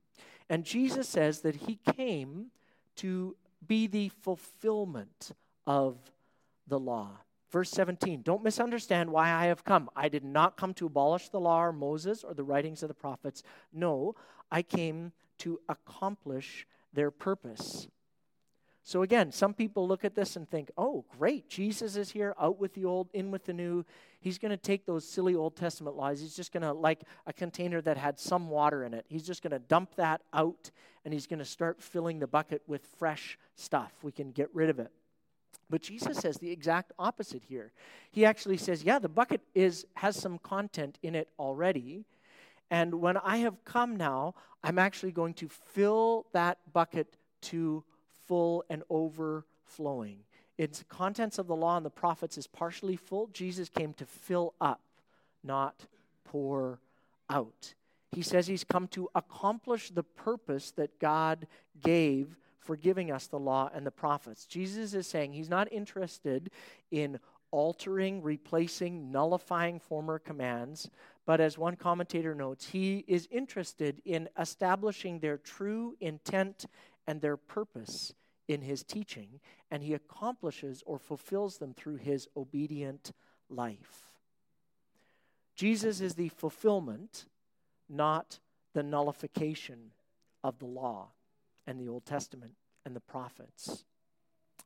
And 0.49 0.63
Jesus 0.63 1.07
says 1.07 1.41
that 1.41 1.55
he 1.55 1.77
came 1.95 2.47
to 2.95 3.35
be 3.67 3.85
the 3.85 4.09
fulfillment 4.09 5.33
of 5.67 5.99
the 6.65 6.79
law. 6.79 7.11
Verse 7.51 7.69
17, 7.71 8.21
don't 8.21 8.43
misunderstand 8.43 9.11
why 9.11 9.29
I 9.29 9.47
have 9.47 9.65
come. 9.65 9.89
I 9.93 10.07
did 10.07 10.23
not 10.23 10.55
come 10.55 10.73
to 10.75 10.85
abolish 10.85 11.27
the 11.29 11.39
law 11.39 11.61
or 11.61 11.73
Moses 11.73 12.23
or 12.23 12.33
the 12.33 12.45
writings 12.45 12.81
of 12.81 12.87
the 12.87 12.93
prophets. 12.93 13.43
No, 13.73 14.15
I 14.49 14.61
came 14.61 15.11
to 15.39 15.59
accomplish 15.67 16.65
their 16.93 17.11
purpose. 17.11 17.89
So 18.83 19.03
again, 19.03 19.31
some 19.31 19.53
people 19.53 19.85
look 19.85 20.05
at 20.05 20.15
this 20.15 20.37
and 20.37 20.49
think, 20.49 20.71
oh, 20.77 21.03
great, 21.19 21.49
Jesus 21.49 21.97
is 21.97 22.11
here, 22.11 22.33
out 22.39 22.57
with 22.57 22.73
the 22.73 22.85
old, 22.85 23.09
in 23.13 23.31
with 23.31 23.45
the 23.45 23.53
new. 23.53 23.85
He's 24.21 24.37
going 24.37 24.51
to 24.51 24.57
take 24.57 24.85
those 24.85 25.07
silly 25.07 25.35
Old 25.35 25.55
Testament 25.55 25.95
laws. 25.97 26.21
He's 26.21 26.35
just 26.35 26.51
going 26.53 26.63
to, 26.63 26.71
like 26.71 27.03
a 27.27 27.33
container 27.33 27.81
that 27.81 27.97
had 27.97 28.17
some 28.17 28.49
water 28.49 28.83
in 28.85 28.93
it, 28.93 29.05
he's 29.09 29.27
just 29.27 29.43
going 29.43 29.51
to 29.51 29.59
dump 29.59 29.95
that 29.95 30.21
out 30.33 30.71
and 31.03 31.13
he's 31.13 31.27
going 31.27 31.39
to 31.39 31.45
start 31.45 31.81
filling 31.81 32.19
the 32.19 32.27
bucket 32.27 32.61
with 32.65 32.85
fresh 32.97 33.37
stuff. 33.55 33.91
We 34.03 34.11
can 34.11 34.31
get 34.31 34.49
rid 34.53 34.69
of 34.69 34.79
it. 34.79 34.91
But 35.71 35.81
Jesus 35.81 36.17
says 36.17 36.37
the 36.37 36.51
exact 36.51 36.91
opposite 36.99 37.43
here. 37.47 37.71
He 38.11 38.25
actually 38.25 38.57
says, 38.57 38.83
yeah, 38.83 38.99
the 38.99 39.09
bucket 39.09 39.41
is 39.55 39.85
has 39.95 40.15
some 40.17 40.37
content 40.37 40.99
in 41.01 41.15
it 41.15 41.29
already. 41.39 42.03
And 42.69 42.95
when 42.95 43.17
I 43.17 43.37
have 43.37 43.63
come 43.65 43.95
now, 43.95 44.35
I'm 44.63 44.77
actually 44.77 45.13
going 45.13 45.33
to 45.35 45.47
fill 45.47 46.25
that 46.33 46.59
bucket 46.73 47.17
to 47.43 47.83
full 48.27 48.63
and 48.69 48.83
overflowing. 48.89 50.19
Its 50.57 50.83
contents 50.89 51.39
of 51.39 51.47
the 51.47 51.55
law 51.55 51.77
and 51.77 51.85
the 51.85 51.89
prophets 51.89 52.37
is 52.37 52.47
partially 52.47 52.97
full. 52.97 53.27
Jesus 53.33 53.69
came 53.69 53.93
to 53.93 54.05
fill 54.05 54.53
up, 54.61 54.81
not 55.43 55.87
pour 56.25 56.79
out. 57.29 57.73
He 58.11 58.21
says 58.21 58.47
he's 58.47 58.65
come 58.65 58.87
to 58.89 59.09
accomplish 59.15 59.89
the 59.89 60.03
purpose 60.03 60.71
that 60.71 60.99
God 60.99 61.47
gave 61.81 62.35
for 62.61 62.75
giving 62.75 63.11
us 63.11 63.27
the 63.27 63.39
law 63.39 63.69
and 63.73 63.85
the 63.85 63.91
prophets. 63.91 64.45
Jesus 64.45 64.93
is 64.93 65.07
saying 65.07 65.33
he's 65.33 65.49
not 65.49 65.71
interested 65.71 66.51
in 66.91 67.19
altering, 67.49 68.21
replacing, 68.21 69.11
nullifying 69.11 69.79
former 69.79 70.19
commands, 70.19 70.89
but 71.25 71.41
as 71.41 71.57
one 71.57 71.75
commentator 71.75 72.33
notes, 72.33 72.69
he 72.69 73.03
is 73.07 73.27
interested 73.31 74.01
in 74.05 74.29
establishing 74.39 75.19
their 75.19 75.37
true 75.37 75.95
intent 75.99 76.65
and 77.07 77.19
their 77.19 77.35
purpose 77.35 78.13
in 78.47 78.61
his 78.61 78.83
teaching, 78.83 79.39
and 79.69 79.83
he 79.83 79.93
accomplishes 79.93 80.83
or 80.85 80.97
fulfills 80.97 81.57
them 81.57 81.73
through 81.73 81.97
his 81.97 82.27
obedient 82.37 83.11
life. 83.49 84.11
Jesus 85.55 85.99
is 85.99 86.15
the 86.15 86.29
fulfillment, 86.29 87.25
not 87.89 88.39
the 88.73 88.83
nullification 88.83 89.91
of 90.43 90.57
the 90.59 90.65
law 90.65 91.09
and 91.71 91.79
the 91.79 91.89
Old 91.89 92.05
Testament 92.05 92.51
and 92.85 92.95
the 92.95 92.99
prophets. 92.99 93.85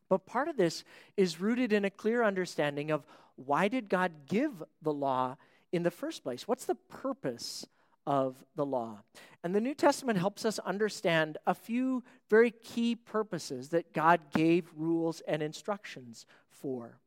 But 0.10 0.26
part 0.26 0.48
of 0.48 0.58
this 0.58 0.84
is 1.16 1.40
rooted 1.40 1.72
in 1.72 1.86
a 1.86 1.90
clear 1.90 2.24
understanding 2.24 2.92
of 2.92 3.06
why 3.36 3.68
did 3.68 3.90
God 3.90 4.12
give 4.28 4.64
the 4.82 4.94
law 4.94 5.38
in 5.72 5.84
the 5.84 5.92
first 5.92 6.24
place? 6.24 6.48
What's 6.48 6.66
the 6.66 6.76
purpose 6.76 7.66
of 8.06 8.36
the 8.56 8.66
law? 8.66 9.00
And 9.44 9.54
the 9.54 9.62
New 9.62 9.74
Testament 9.74 10.20
helps 10.20 10.46
us 10.46 10.60
understand 10.60 11.38
a 11.46 11.54
few 11.54 12.04
very 12.30 12.52
key 12.52 12.96
purposes 12.96 13.70
that 13.70 13.94
God 13.94 14.20
gave 14.34 14.70
rules 14.76 15.22
and 15.28 15.42
instructions 15.42 16.26
for. 16.50 17.00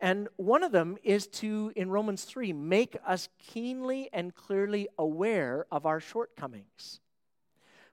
And 0.00 0.28
one 0.36 0.62
of 0.62 0.70
them 0.70 0.96
is 1.02 1.26
to, 1.26 1.72
in 1.74 1.90
Romans 1.90 2.24
3, 2.24 2.52
make 2.52 2.96
us 3.06 3.28
keenly 3.38 4.08
and 4.12 4.34
clearly 4.34 4.88
aware 4.96 5.66
of 5.72 5.86
our 5.86 5.98
shortcomings. 5.98 7.00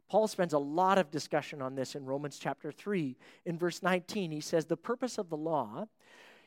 Paul 0.10 0.28
spends 0.28 0.54
a 0.54 0.60
lot 0.60 0.98
of 0.98 1.12
discussion 1.12 1.62
on 1.62 1.76
this 1.76 1.96
in 1.96 2.06
Romans 2.06 2.38
chapter 2.38 2.72
3. 2.72 3.18
In 3.46 3.58
verse 3.58 3.82
19, 3.82 4.32
he 4.32 4.42
says, 4.42 4.66
The 4.66 4.78
purpose 4.78 5.18
of 5.18 5.30
the 5.30 5.38
law 5.38 5.88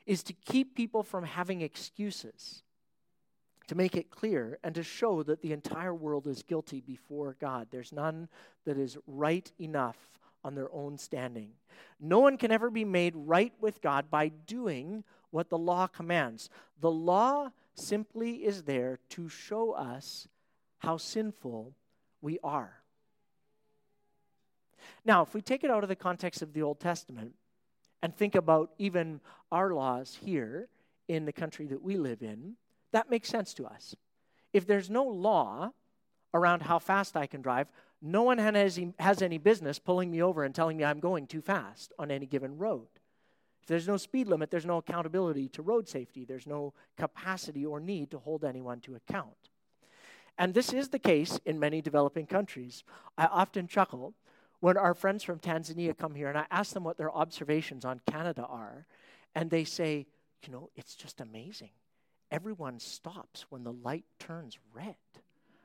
is 0.07 0.23
to 0.25 0.33
keep 0.33 0.75
people 0.75 1.03
from 1.03 1.25
having 1.25 1.61
excuses, 1.61 2.63
to 3.67 3.75
make 3.75 3.97
it 3.97 4.11
clear, 4.11 4.59
and 4.63 4.75
to 4.75 4.83
show 4.83 5.23
that 5.25 5.43
the 5.43 5.53
entire 5.53 5.95
world 5.95 6.27
is 6.27 6.43
guilty 6.43 6.81
before 6.81 7.37
God. 7.41 7.69
There's 7.71 7.93
none 7.93 8.29
that 8.65 8.79
is 8.79 8.97
right 9.07 9.51
enough 9.61 9.99
on 10.45 10.55
their 10.55 10.73
own 10.73 10.97
standing. 10.97 11.51
No 12.01 12.21
one 12.21 12.39
can 12.39 12.53
ever 12.53 12.71
be 12.71 12.85
made 12.85 13.13
right 13.17 13.53
with 13.61 13.83
God 13.83 14.09
by 14.09 14.29
doing 14.29 15.05
what 15.31 15.51
the 15.51 15.59
law 15.59 15.87
commands. 15.87 16.49
The 16.81 16.91
law 16.91 17.51
simply 17.75 18.45
is 18.45 18.63
there 18.63 18.99
to 19.11 19.29
show 19.29 19.73
us 19.73 20.29
how 20.79 20.97
sinful 20.97 21.75
we 22.23 22.39
are. 22.43 22.83
Now, 25.05 25.23
if 25.23 25.35
we 25.35 25.41
take 25.41 25.65
it 25.65 25.71
out 25.71 25.83
of 25.83 25.89
the 25.89 25.97
context 25.97 26.43
of 26.43 26.53
the 26.53 26.63
Old 26.63 26.81
Testament 26.81 27.35
and 28.03 28.15
think 28.15 28.35
about 28.35 28.71
even 28.79 29.21
our 29.51 29.73
laws 29.73 30.19
here 30.23 30.69
in 31.09 31.25
the 31.25 31.33
country 31.33 31.67
that 31.67 31.83
we 31.83 31.97
live 31.97 32.23
in, 32.23 32.55
that 32.93 33.11
makes 33.11 33.29
sense 33.29 33.55
to 33.55 33.67
us. 33.67 33.95
If 34.53 34.67
there's 34.67 34.91
no 34.91 35.05
law 35.05 35.73
around 36.35 36.63
how 36.63 36.79
fast 36.79 37.17
I 37.17 37.27
can 37.27 37.43
drive, 37.43 37.69
no 38.01 38.23
one 38.23 38.39
has, 38.39 39.23
any 39.23 39.39
business 39.39 39.79
pulling 39.79 40.11
me 40.11 40.23
over 40.23 40.45
and 40.45 40.55
telling 40.55 40.77
me 40.77 40.85
I'm 40.85 41.01
going 41.01 41.27
too 41.27 41.41
fast 41.41 41.93
on 41.99 42.11
any 42.11 42.27
given 42.27 42.57
road. 42.57 42.87
If 43.61 43.69
there's 43.69 43.89
no 43.89 43.97
speed 43.97 44.29
limit, 44.29 44.51
there's 44.51 44.65
no 44.65 44.79
accountability 44.79 45.49
to 45.49 45.63
road 45.63 45.89
safety. 45.89 46.25
There's 46.25 46.47
no 46.47 46.75
capacity 46.97 47.67
or 47.67 47.81
need 47.81 48.11
to 48.13 48.19
hold 48.19 48.45
anyone 48.45 48.81
to 48.81 48.95
account. 48.95 49.51
And 50.39 50.55
this 50.55 50.73
is 50.73 50.91
the 50.91 51.01
case 51.01 51.41
in 51.45 51.59
many 51.59 51.83
developing 51.83 52.27
countries. 52.27 52.85
I 53.19 53.27
often 53.27 53.67
chuckle 53.67 54.15
when 54.61 54.77
our 54.77 54.95
friends 54.95 55.23
from 55.23 55.39
Tanzania 55.39 55.97
come 55.97 56.15
here 56.15 56.29
and 56.29 56.39
I 56.39 56.47
ask 56.51 56.73
them 56.73 56.85
what 56.85 56.97
their 56.97 57.13
observations 57.13 57.85
on 57.85 58.01
Canada 58.11 58.45
are, 58.49 58.87
and 59.35 59.51
they 59.51 59.65
say, 59.65 60.07
you 60.47 60.53
know, 60.53 60.71
it's 60.77 60.95
just 60.95 61.21
amazing. 61.21 61.71
Everyone 62.31 62.79
stops 62.79 63.47
when 63.51 63.65
the 63.65 63.73
light 63.73 64.05
turns 64.19 64.59
red. 64.75 64.97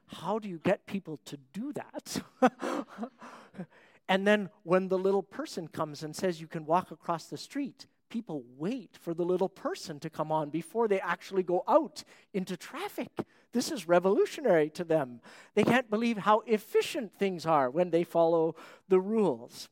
How 0.08 0.40
do 0.40 0.48
you 0.48 0.60
get 0.60 0.86
people 0.86 1.20
to 1.26 1.38
do 1.54 1.74
that? 1.74 2.22
and 4.10 4.28
then 4.28 4.50
when 4.64 4.88
the 4.88 4.98
little 4.98 5.24
person 5.24 5.68
comes 5.68 6.04
and 6.04 6.16
says 6.16 6.40
you 6.40 6.48
can 6.48 6.66
walk 6.66 6.92
across 6.92 7.26
the 7.26 7.38
street, 7.38 7.88
people 8.14 8.44
wait 8.60 8.96
for 9.02 9.16
the 9.16 9.26
little 9.26 9.50
person 9.50 10.00
to 10.00 10.08
come 10.08 10.32
on 10.32 10.52
before 10.52 10.88
they 10.88 11.00
actually 11.00 11.42
go 11.42 11.64
out 11.68 12.04
into 12.32 12.56
traffic. 12.56 13.10
This 13.54 13.72
is 13.72 13.88
revolutionary 13.88 14.70
to 14.70 14.84
them. 14.84 15.20
They 15.56 15.64
can't 15.64 15.90
believe 15.90 16.20
how 16.20 16.44
efficient 16.46 17.18
things 17.18 17.48
are 17.48 17.72
when 17.72 17.90
they 17.90 18.04
follow 18.04 18.56
the 18.88 19.00
rules. 19.00 19.68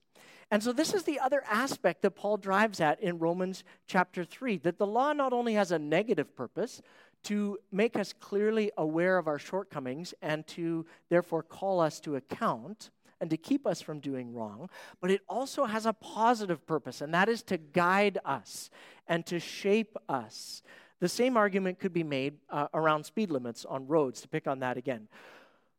And 0.50 0.64
so, 0.64 0.74
this 0.74 0.92
is 0.92 1.04
the 1.04 1.20
other 1.20 1.44
aspect 1.48 2.02
that 2.02 2.16
Paul 2.16 2.38
drives 2.38 2.82
at 2.82 3.00
in 3.00 3.20
Romans 3.20 3.64
chapter 3.86 4.24
3 4.24 4.58
that 4.58 4.80
the 4.80 4.88
law 4.88 5.14
not 5.14 5.34
only 5.34 5.54
has 5.54 5.72
a 5.72 5.78
negative 5.78 6.36
purpose 6.36 6.82
to 7.26 7.60
make 7.72 7.96
us 7.96 8.12
clearly 8.12 8.72
aware 8.76 9.20
of 9.20 9.28
our 9.28 9.38
shortcomings 9.38 10.16
and 10.24 10.48
to 10.48 10.88
therefore 11.10 11.44
call 11.44 11.80
us 11.80 12.00
to 12.00 12.16
account 12.16 12.90
and 13.22 13.30
to 13.30 13.38
keep 13.38 13.66
us 13.66 13.80
from 13.80 14.00
doing 14.00 14.34
wrong, 14.34 14.70
but 15.00 15.12
it 15.12 15.22
also 15.30 15.66
has 15.66 15.86
a 15.86 15.94
positive 15.94 16.66
purpose, 16.66 17.00
and 17.00 17.14
that 17.14 17.30
is 17.30 17.44
to 17.44 17.58
guide 17.58 18.18
us 18.26 18.70
and 19.08 19.26
to 19.28 19.40
shape 19.40 19.96
us. 20.10 20.64
The 21.00 21.08
same 21.08 21.38
argument 21.38 21.80
could 21.80 21.94
be 21.94 22.04
made 22.04 22.34
uh, 22.50 22.68
around 22.74 23.06
speed 23.06 23.32
limits 23.32 23.64
on 23.64 23.88
roads, 23.88 24.22
to 24.22 24.28
pick 24.28 24.48
on 24.48 24.60
that 24.60 24.76
again. 24.76 25.08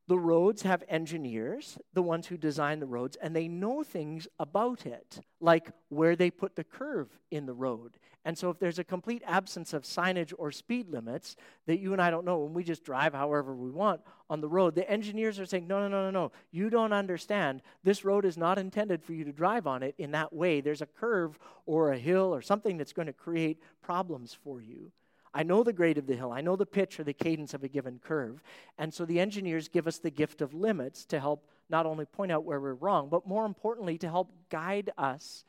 The 0.09 0.19
roads 0.19 0.63
have 0.63 0.83
engineers, 0.89 1.79
the 1.93 2.03
ones 2.03 2.27
who 2.27 2.37
design 2.37 2.81
the 2.81 2.87
roads, 2.87 3.17
and 3.23 3.35
they 3.35 3.49
know 3.49 3.83
things 3.83 4.27
about 4.39 4.87
it, 4.87 5.21
like 5.41 5.71
where 5.91 6.17
they 6.17 6.31
put 6.31 6.57
the 6.57 6.65
curve 6.65 7.09
in 7.31 7.47
the 7.47 7.55
road. 7.55 7.99
And 8.25 8.39
so, 8.39 8.51
if 8.51 8.59
there's 8.59 8.79
a 8.79 8.85
complete 8.85 9.23
absence 9.27 9.73
of 9.73 9.83
signage 9.83 10.33
or 10.39 10.53
speed 10.53 10.89
limits 10.89 11.35
that 11.67 11.81
you 11.81 11.93
and 11.93 12.01
I 12.01 12.11
don't 12.11 12.25
know, 12.25 12.47
and 12.47 12.55
we 12.55 12.63
just 12.63 12.85
drive 12.85 13.15
however 13.15 13.55
we 13.55 13.71
want 13.71 14.01
on 14.31 14.41
the 14.41 14.49
road, 14.49 14.75
the 14.75 14.89
engineers 14.89 15.41
are 15.41 15.47
saying, 15.47 15.67
no, 15.67 15.81
no, 15.81 15.89
no, 15.89 16.05
no, 16.05 16.11
no. 16.11 16.33
You 16.53 16.71
don't 16.71 16.93
understand. 16.93 17.63
This 17.83 18.05
road 18.05 18.25
is 18.25 18.37
not 18.37 18.59
intended 18.59 19.03
for 19.03 19.13
you 19.13 19.25
to 19.25 19.33
drive 19.33 19.67
on 19.67 19.83
it 19.83 19.97
in 19.99 20.13
that 20.13 20.33
way. 20.33 20.61
There's 20.61 20.83
a 20.83 20.87
curve 20.87 21.37
or 21.67 21.93
a 21.93 21.99
hill 21.99 22.33
or 22.33 22.43
something 22.43 22.77
that's 22.77 22.93
going 22.93 23.07
to 23.07 23.13
create 23.13 23.61
problems 23.83 24.33
for 24.33 24.61
you. 24.61 24.93
I 25.35 25.43
know 25.43 25.63
the 25.63 25.73
grade 25.73 25.99
of 25.99 26.07
the 26.07 26.15
hill. 26.15 26.31
I 26.31 26.43
know 26.43 26.57
the 26.57 26.67
pitch 26.67 27.01
or 27.01 27.05
the 27.05 27.15
cadence 27.15 27.55
of 27.55 27.65
a 27.65 27.69
given 27.69 27.99
curve. 27.99 28.43
And 28.79 28.93
so 28.93 29.05
the 29.05 29.19
engineers 29.19 29.69
give 29.69 29.87
us 29.87 29.99
the 29.99 30.11
gift 30.11 30.43
of 30.43 30.55
limits 30.55 31.05
to 31.07 31.19
help 31.19 31.49
not 31.71 31.87
only 31.87 32.05
point 32.05 32.31
out 32.31 32.45
where 32.45 32.61
we're 32.61 32.75
wrong, 32.75 33.09
but 33.09 33.27
more 33.27 33.47
importantly, 33.47 33.97
to 33.99 34.09
help 34.09 34.31
guide 34.51 34.91
us 34.99 35.45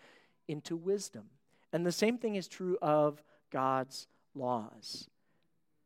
into 0.48 0.76
wisdom. 0.76 1.24
And 1.74 1.86
the 1.86 1.92
same 1.92 2.18
thing 2.18 2.36
is 2.36 2.48
true 2.48 2.78
of 2.82 3.22
God's 3.52 4.08
laws. 4.36 5.10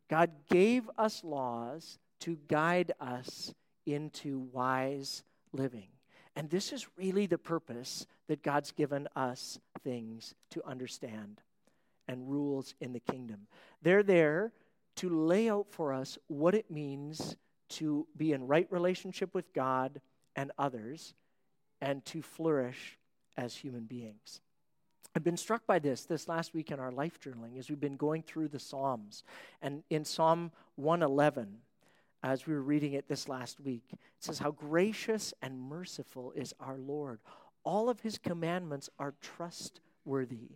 God 0.10 0.32
gave 0.50 0.90
us 0.98 1.24
laws 1.24 1.98
to 2.20 2.38
guide 2.48 2.92
us 3.00 3.54
into 3.86 4.40
wise 4.52 5.24
living. 5.54 5.88
And 6.36 6.50
this 6.50 6.72
is 6.72 6.88
really 6.98 7.26
the 7.26 7.38
purpose 7.38 8.06
that 8.28 8.44
God's 8.44 8.72
given 8.72 9.08
us 9.16 9.60
things 9.84 10.36
to 10.52 10.66
understand 10.68 11.42
and 12.08 12.30
rules 12.30 12.76
in 12.80 12.94
the 12.94 13.00
kingdom. 13.00 13.48
They're 13.82 14.04
there 14.04 14.52
to 14.98 15.10
lay 15.10 15.50
out 15.50 15.68
for 15.70 15.94
us 15.94 16.18
what 16.28 16.54
it 16.54 16.70
means 16.70 17.36
to 17.70 18.08
be 18.16 18.34
in 18.34 18.48
right 18.48 18.68
relationship 18.72 19.34
with 19.34 19.54
God 19.54 20.02
and 20.36 20.52
others 20.58 21.14
and 21.82 22.04
to 22.06 22.22
flourish 22.22 22.98
as 23.36 23.56
human 23.56 23.86
beings. 23.86 24.42
I've 25.18 25.24
been 25.24 25.36
struck 25.36 25.66
by 25.66 25.80
this 25.80 26.06
this 26.06 26.28
last 26.28 26.54
week 26.54 26.70
in 26.70 26.80
our 26.80 26.92
life 26.92 27.20
journaling 27.20 27.58
as 27.58 27.70
we've 27.70 27.80
been 27.80 27.98
going 27.98 28.22
through 28.22 28.50
the 28.50 28.60
Psalms. 28.60 29.24
And 29.64 29.82
in 29.90 30.06
Psalm 30.06 30.52
111, 30.76 31.58
as 32.22 32.46
we 32.46 32.54
were 32.54 32.62
reading 32.62 32.94
it 32.94 33.08
this 33.08 33.28
last 33.28 33.60
week, 33.60 33.82
it 33.94 34.00
says, 34.20 34.38
How 34.38 34.52
gracious 34.52 35.34
and 35.42 35.60
merciful 35.60 36.34
is 36.36 36.54
our 36.60 36.78
Lord. 36.78 37.20
All 37.64 37.90
of 37.90 38.02
his 38.02 38.20
commandments 38.20 38.92
are 39.00 39.16
trustworthy. 39.20 40.52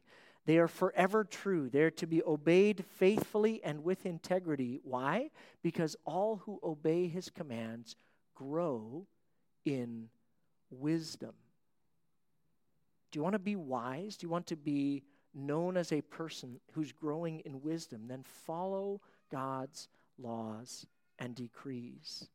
They 0.46 0.60
are 0.60 0.68
forever 0.68 1.24
true. 1.24 1.68
They're 1.68 1.90
to 1.90 2.06
be 2.06 2.22
obeyed 2.22 2.86
faithfully 2.86 3.64
and 3.64 3.84
with 3.84 4.06
integrity. 4.06 4.80
Why? 4.84 5.32
Because 5.64 5.96
all 6.06 6.44
who 6.46 6.60
obey 6.64 7.08
his 7.08 7.32
commands 7.32 7.96
grow 8.36 9.08
in 9.66 10.10
wisdom. 10.70 11.34
Do 13.12 13.20
you 13.20 13.24
want 13.24 13.34
to 13.34 13.40
be 13.40 13.56
wise? 13.56 14.16
Do 14.16 14.26
you 14.26 14.32
want 14.32 14.48
to 14.48 14.56
be 14.56 15.04
known 15.34 15.78
as 15.78 15.92
a 15.92 16.02
person 16.02 16.60
who's 16.74 16.92
growing 16.92 17.42
in 17.42 17.62
wisdom? 17.62 18.08
Then 18.08 18.24
follow 18.24 19.02
God's 19.32 19.90
laws 20.18 20.86
and 21.20 21.36
decrees. 21.36 22.28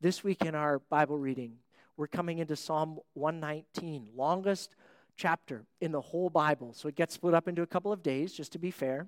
This 0.00 0.22
week 0.22 0.44
in 0.44 0.54
our 0.54 0.78
Bible 0.78 1.18
reading, 1.18 1.54
we're 1.96 2.06
coming 2.06 2.38
into 2.38 2.56
Psalm 2.56 2.98
119, 3.14 4.08
longest 4.14 4.74
chapter 5.16 5.64
in 5.80 5.92
the 5.92 6.00
whole 6.00 6.30
Bible. 6.30 6.72
So 6.72 6.88
it 6.88 6.96
gets 6.96 7.14
split 7.14 7.34
up 7.34 7.48
into 7.48 7.62
a 7.62 7.66
couple 7.66 7.92
of 7.92 8.02
days, 8.02 8.32
just 8.32 8.52
to 8.52 8.58
be 8.58 8.70
fair. 8.70 9.06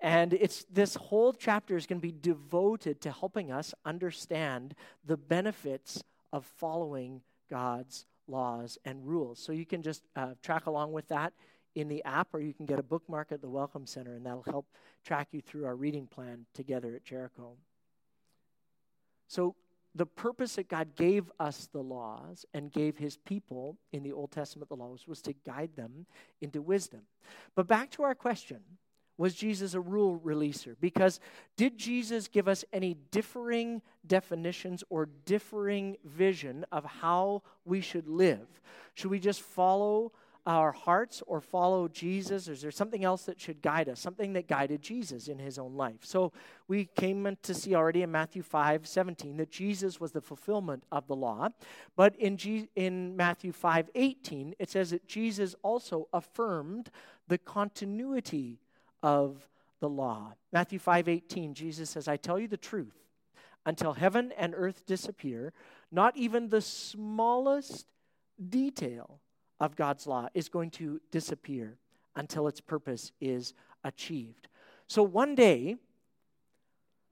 And 0.00 0.32
it's 0.34 0.64
this 0.70 0.94
whole 0.94 1.32
chapter 1.32 1.76
is 1.76 1.86
going 1.86 2.00
to 2.00 2.06
be 2.06 2.12
devoted 2.12 3.00
to 3.02 3.10
helping 3.10 3.50
us 3.50 3.74
understand 3.84 4.74
the 5.04 5.16
benefits 5.16 6.02
of 6.32 6.44
following 6.44 7.22
God's 7.50 8.06
laws 8.28 8.78
and 8.84 9.06
rules. 9.06 9.38
So 9.38 9.52
you 9.52 9.66
can 9.66 9.82
just 9.82 10.02
uh, 10.16 10.34
track 10.42 10.66
along 10.66 10.92
with 10.92 11.08
that 11.08 11.32
in 11.74 11.88
the 11.88 12.02
app, 12.04 12.28
or 12.32 12.40
you 12.40 12.54
can 12.54 12.66
get 12.66 12.78
a 12.78 12.82
bookmark 12.82 13.32
at 13.32 13.42
the 13.42 13.48
Welcome 13.48 13.86
Center, 13.86 14.14
and 14.14 14.24
that'll 14.24 14.42
help 14.42 14.66
track 15.04 15.28
you 15.32 15.42
through 15.42 15.66
our 15.66 15.76
reading 15.76 16.06
plan 16.06 16.46
together 16.54 16.94
at 16.94 17.04
Jericho. 17.04 17.52
So 19.28 19.54
the 19.94 20.06
purpose 20.06 20.56
that 20.56 20.68
God 20.68 20.94
gave 20.94 21.30
us 21.40 21.68
the 21.72 21.82
laws 21.82 22.44
and 22.54 22.70
gave 22.70 22.96
his 22.96 23.16
people 23.16 23.78
in 23.92 24.02
the 24.02 24.12
Old 24.12 24.30
Testament 24.30 24.68
the 24.68 24.76
laws 24.76 25.06
was 25.06 25.22
to 25.22 25.34
guide 25.44 25.70
them 25.76 26.06
into 26.40 26.60
wisdom. 26.60 27.02
But 27.54 27.66
back 27.66 27.90
to 27.92 28.02
our 28.02 28.14
question 28.14 28.60
was 29.18 29.34
Jesus 29.34 29.74
a 29.74 29.80
rule 29.80 30.20
releaser? 30.24 30.76
Because 30.80 31.20
did 31.56 31.78
Jesus 31.78 32.28
give 32.28 32.48
us 32.48 32.64
any 32.72 32.96
differing 33.10 33.82
definitions 34.06 34.84
or 34.90 35.08
differing 35.24 35.96
vision 36.04 36.64
of 36.70 36.84
how 36.84 37.42
we 37.64 37.80
should 37.80 38.08
live? 38.08 38.46
Should 38.94 39.10
we 39.10 39.18
just 39.18 39.40
follow 39.40 40.12
our 40.46 40.70
hearts 40.70 41.22
or 41.26 41.40
follow 41.40 41.88
Jesus? 41.88 42.48
Or 42.48 42.52
is 42.52 42.62
there 42.62 42.70
something 42.70 43.04
else 43.04 43.24
that 43.24 43.40
should 43.40 43.60
guide 43.62 43.88
us? 43.88 43.98
Something 43.98 44.32
that 44.34 44.46
guided 44.46 44.80
Jesus 44.80 45.28
in 45.28 45.38
his 45.38 45.58
own 45.58 45.74
life. 45.74 46.00
So 46.02 46.32
we 46.68 46.84
came 46.84 47.36
to 47.42 47.54
see 47.54 47.74
already 47.74 48.02
in 48.02 48.12
Matthew 48.12 48.42
5 48.42 48.86
17 48.86 49.36
that 49.38 49.50
Jesus 49.50 50.00
was 50.00 50.12
the 50.12 50.20
fulfillment 50.20 50.84
of 50.92 51.08
the 51.08 51.16
law. 51.16 51.48
But 51.96 52.14
in, 52.16 52.38
in 52.76 53.16
Matthew 53.16 53.52
5 53.52 53.90
18, 53.94 54.54
it 54.58 54.70
says 54.70 54.90
that 54.90 55.08
Jesus 55.08 55.56
also 55.62 56.08
affirmed 56.12 56.90
the 57.28 57.38
continuity 57.38 58.60
of 59.06 59.48
the 59.78 59.88
law. 59.88 60.34
Matthew 60.52 60.80
5:18 60.80 61.52
Jesus 61.52 61.90
says, 61.90 62.08
I 62.08 62.16
tell 62.16 62.40
you 62.40 62.48
the 62.48 62.56
truth. 62.56 62.98
Until 63.64 63.92
heaven 63.92 64.32
and 64.36 64.52
earth 64.56 64.84
disappear, 64.84 65.52
not 65.92 66.16
even 66.16 66.48
the 66.48 66.60
smallest 66.60 67.86
detail 68.48 69.20
of 69.60 69.76
God's 69.76 70.08
law 70.08 70.28
is 70.34 70.48
going 70.48 70.70
to 70.72 71.00
disappear 71.12 71.78
until 72.16 72.48
its 72.48 72.60
purpose 72.60 73.12
is 73.20 73.54
achieved. 73.84 74.48
So 74.88 75.02
one 75.04 75.36
day, 75.36 75.76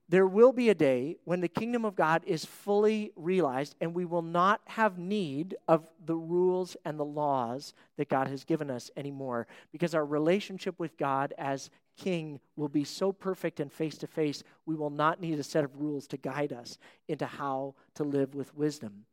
there 0.07 0.27
will 0.27 0.51
be 0.51 0.69
a 0.69 0.75
day 0.75 1.17
when 1.23 1.41
the 1.41 1.47
kingdom 1.47 1.83
of 1.83 1.95
God 1.95 2.23
is 2.25 2.45
fully 2.45 3.11
realized 3.15 3.75
and 3.81 3.93
we 3.93 4.05
will 4.05 4.21
not 4.21 4.61
have 4.65 4.99
need 4.99 5.55
of 5.67 5.89
the 6.05 6.15
rules 6.15 6.77
and 6.85 6.99
the 6.99 7.05
laws 7.05 7.73
that 7.97 8.09
God 8.09 8.27
has 8.27 8.43
given 8.43 8.69
us 8.69 8.91
anymore 8.95 9.47
because 9.71 9.95
our 9.95 10.05
relationship 10.05 10.79
with 10.79 10.95
God 10.97 11.33
as 11.39 11.71
king 11.95 12.39
will 12.55 12.69
be 12.69 12.83
so 12.83 13.11
perfect 13.11 13.59
and 13.59 13.71
face 13.71 13.97
to 13.99 14.07
face, 14.07 14.43
we 14.65 14.75
will 14.75 14.89
not 14.89 15.21
need 15.21 15.39
a 15.39 15.43
set 15.43 15.63
of 15.63 15.79
rules 15.79 16.07
to 16.07 16.17
guide 16.17 16.53
us 16.53 16.77
into 17.07 17.25
how 17.25 17.75
to 17.95 18.03
live 18.03 18.35
with 18.35 18.55
wisdom. 18.55 19.05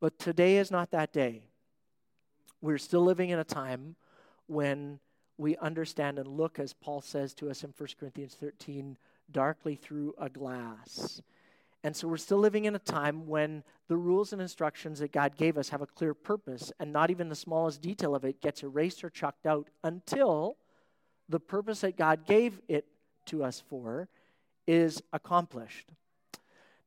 But 0.00 0.18
today 0.18 0.56
is 0.56 0.70
not 0.70 0.90
that 0.92 1.12
day. 1.12 1.42
We're 2.62 2.78
still 2.78 3.02
living 3.02 3.30
in 3.30 3.38
a 3.38 3.44
time 3.44 3.96
when 4.46 4.98
we 5.38 5.56
understand 5.56 6.18
and 6.18 6.28
look, 6.28 6.58
as 6.58 6.72
Paul 6.72 7.00
says 7.00 7.32
to 7.34 7.50
us 7.50 7.64
in 7.64 7.72
1 7.76 7.88
Corinthians 7.98 8.34
13, 8.34 8.96
darkly 9.30 9.74
through 9.74 10.14
a 10.18 10.28
glass. 10.28 11.22
And 11.82 11.96
so 11.96 12.08
we're 12.08 12.18
still 12.18 12.38
living 12.38 12.66
in 12.66 12.74
a 12.74 12.80
time 12.80 13.26
when 13.26 13.64
the 13.88 13.96
rules 13.96 14.32
and 14.34 14.42
instructions 14.42 14.98
that 14.98 15.12
God 15.12 15.36
gave 15.36 15.56
us 15.56 15.70
have 15.70 15.80
a 15.80 15.86
clear 15.86 16.12
purpose, 16.12 16.70
and 16.78 16.92
not 16.92 17.10
even 17.10 17.30
the 17.30 17.34
smallest 17.34 17.80
detail 17.80 18.14
of 18.14 18.24
it 18.24 18.42
gets 18.42 18.62
erased 18.62 19.02
or 19.02 19.08
chucked 19.08 19.46
out 19.46 19.68
until 19.82 20.58
the 21.30 21.40
purpose 21.40 21.80
that 21.80 21.96
God 21.96 22.26
gave 22.26 22.60
it 22.68 22.86
to 23.26 23.44
us 23.44 23.62
for 23.68 24.08
is 24.66 25.02
accomplished. 25.12 25.92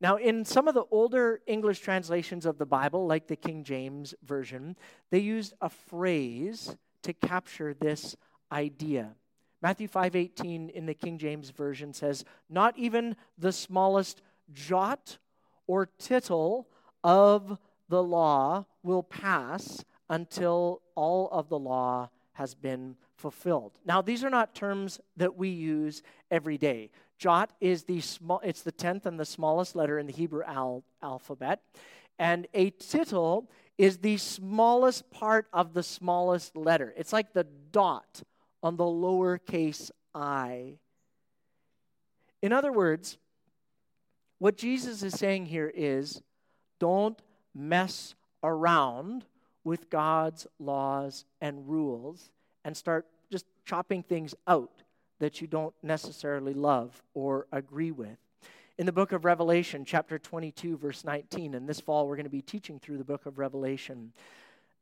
Now, 0.02 0.18
in 0.18 0.44
some 0.44 0.68
of 0.68 0.74
the 0.74 0.84
older 0.92 1.40
English 1.48 1.80
translations 1.80 2.46
of 2.46 2.58
the 2.58 2.66
Bible, 2.66 3.08
like 3.08 3.28
the 3.28 3.38
King 3.38 3.64
James 3.64 4.14
Version, 4.22 4.76
they 5.12 5.20
used 5.20 5.54
a 5.62 5.70
phrase 5.70 6.76
to 7.04 7.14
capture 7.14 7.74
this 7.74 8.18
idea. 8.52 9.16
Matthew 9.62 9.88
5:18 9.88 10.70
in 10.70 10.86
the 10.86 10.94
King 10.94 11.18
James 11.18 11.52
Version 11.52 11.94
says, 11.94 12.26
"Not 12.50 12.78
even 12.78 13.16
the 13.38 13.54
smallest 13.54 14.22
jot 14.52 15.20
or 15.68 15.86
tittle 15.86 16.68
of 17.02 17.58
the 17.88 18.04
law 18.04 18.66
will 18.82 19.04
pass 19.04 19.86
until 20.10 20.82
all 20.96 21.30
of 21.30 21.48
the 21.48 21.60
law 21.60 22.10
has 22.34 22.56
been 22.56 22.96
fulfilled. 23.16 23.74
Now, 23.86 24.02
these 24.02 24.24
are 24.24 24.30
not 24.30 24.56
terms 24.56 25.00
that 25.18 25.36
we 25.36 25.50
use 25.50 26.02
every 26.32 26.58
day. 26.58 26.90
Jot 27.18 27.52
is 27.62 27.84
the 27.84 28.02
small, 28.02 28.42
it's 28.44 28.62
the 28.62 28.72
10th 28.72 29.06
and 29.06 29.20
the 29.20 29.26
smallest 29.26 29.76
letter 29.76 30.00
in 30.00 30.08
the 30.08 30.14
Hebrew 30.14 30.44
al- 30.44 30.84
alphabet. 31.02 31.62
And 32.20 32.48
a 32.54 32.72
tittle 32.72 33.50
is 33.78 33.98
the 33.98 34.18
smallest 34.18 35.10
part 35.10 35.48
of 35.54 35.74
the 35.74 35.84
smallest 35.84 36.56
letter. 36.56 36.94
It's 36.98 37.14
like 37.14 37.34
the 37.34 37.46
dot 37.72 38.22
on 38.62 38.78
the 38.78 38.84
lowercase 38.84 39.92
i. 40.14 40.76
In 42.42 42.52
other 42.52 42.72
words, 42.72 43.18
what 44.40 44.58
Jesus 44.58 45.02
is 45.04 45.14
saying 45.14 45.46
here 45.46 45.72
is 45.74 46.22
don't 46.80 47.20
mess 47.56 48.16
around 48.44 49.26
with 49.64 49.90
God's 49.90 50.48
laws 50.60 51.26
and 51.42 51.68
rules 51.68 52.32
and 52.66 52.76
start 52.76 53.06
just 53.32 53.46
chopping 53.66 54.04
things 54.04 54.36
out 54.48 54.84
that 55.20 55.42
you 55.42 55.48
don't 55.48 55.74
necessarily 55.82 56.54
love 56.54 57.02
or 57.14 57.48
agree 57.52 57.92
with. 57.92 58.18
In 58.78 58.86
the 58.86 58.92
book 58.92 59.12
of 59.12 59.24
Revelation, 59.24 59.86
chapter 59.86 60.18
22, 60.18 60.78
verse 60.78 61.06
19, 61.06 61.54
and 61.54 61.70
this 61.70 61.80
fall 61.80 62.08
we're 62.08 62.16
going 62.16 62.26
to 62.26 62.30
be 62.30 62.42
teaching 62.42 62.80
through 62.80 62.98
the 62.98 63.04
book 63.04 63.26
of 63.26 63.38
Revelation. 63.38 64.12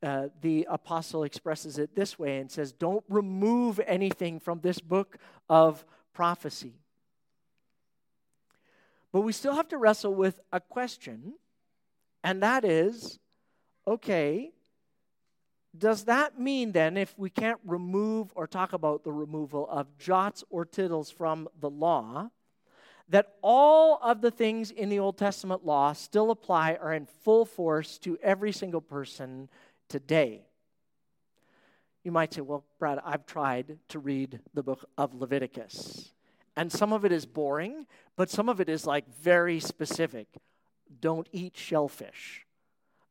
Uh, 0.01 0.29
the 0.41 0.65
apostle 0.69 1.23
expresses 1.23 1.77
it 1.77 1.93
this 1.93 2.17
way 2.17 2.39
and 2.39 2.49
says, 2.49 2.71
Don't 2.71 3.03
remove 3.09 3.79
anything 3.85 4.39
from 4.39 4.61
this 4.61 4.79
book 4.79 5.17
of 5.49 5.85
prophecy. 6.13 6.73
But 9.11 9.21
we 9.21 9.33
still 9.33 9.55
have 9.55 9.67
to 9.67 9.77
wrestle 9.77 10.15
with 10.15 10.39
a 10.53 10.61
question, 10.61 11.33
and 12.23 12.41
that 12.41 12.63
is 12.63 13.19
okay, 13.85 14.51
does 15.77 16.03
that 16.05 16.39
mean 16.39 16.73
then, 16.73 16.97
if 16.97 17.17
we 17.17 17.29
can't 17.29 17.59
remove 17.65 18.31
or 18.35 18.45
talk 18.45 18.73
about 18.73 19.03
the 19.03 19.11
removal 19.11 19.67
of 19.69 19.97
jots 19.97 20.43
or 20.49 20.65
tittles 20.65 21.09
from 21.09 21.47
the 21.59 21.69
law, 21.69 22.29
that 23.07 23.33
all 23.41 23.99
of 24.01 24.21
the 24.21 24.31
things 24.31 24.71
in 24.71 24.89
the 24.89 24.99
Old 24.99 25.17
Testament 25.17 25.65
law 25.65 25.93
still 25.93 26.31
apply, 26.31 26.75
are 26.75 26.93
in 26.93 27.05
full 27.05 27.45
force 27.45 27.97
to 27.99 28.17
every 28.21 28.51
single 28.51 28.81
person 28.81 29.49
today? 29.89 30.45
You 32.03 32.11
might 32.11 32.33
say, 32.33 32.41
well, 32.41 32.63
Brad, 32.79 32.99
I've 33.05 33.25
tried 33.25 33.77
to 33.89 33.99
read 33.99 34.39
the 34.53 34.63
book 34.63 34.85
of 34.97 35.13
Leviticus. 35.13 36.13
And 36.55 36.71
some 36.71 36.91
of 36.93 37.05
it 37.05 37.11
is 37.11 37.25
boring, 37.25 37.85
but 38.17 38.29
some 38.29 38.49
of 38.49 38.59
it 38.59 38.67
is 38.67 38.85
like 38.85 39.07
very 39.21 39.59
specific. 39.59 40.27
Don't 40.99 41.27
eat 41.31 41.55
shellfish. 41.55 42.45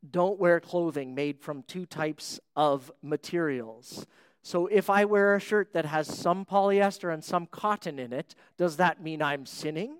Don't 0.08 0.38
wear 0.38 0.60
clothing 0.60 1.14
made 1.14 1.40
from 1.40 1.62
two 1.62 1.86
types 1.86 2.40
of 2.56 2.90
materials. 3.02 4.06
So 4.42 4.66
if 4.66 4.88
I 4.88 5.04
wear 5.04 5.34
a 5.34 5.40
shirt 5.40 5.74
that 5.74 5.84
has 5.84 6.06
some 6.06 6.46
polyester 6.46 7.12
and 7.12 7.22
some 7.22 7.46
cotton 7.46 7.98
in 7.98 8.12
it, 8.12 8.34
does 8.56 8.76
that 8.78 9.02
mean 9.02 9.20
I'm 9.20 9.44
sinning 9.44 9.98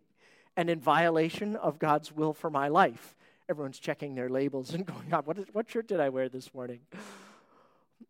and 0.56 0.70
in 0.70 0.80
violation 0.80 1.56
of 1.56 1.78
God's 1.78 2.12
will 2.12 2.32
for 2.32 2.48
my 2.48 2.68
life? 2.68 3.14
Everyone's 3.48 3.78
checking 3.78 4.14
their 4.14 4.30
labels 4.30 4.72
and 4.72 4.86
going, 5.10 5.10
what, 5.24 5.38
is, 5.38 5.46
what 5.52 5.70
shirt 5.70 5.88
did 5.88 6.00
I 6.00 6.08
wear 6.08 6.28
this 6.28 6.54
morning? 6.54 6.80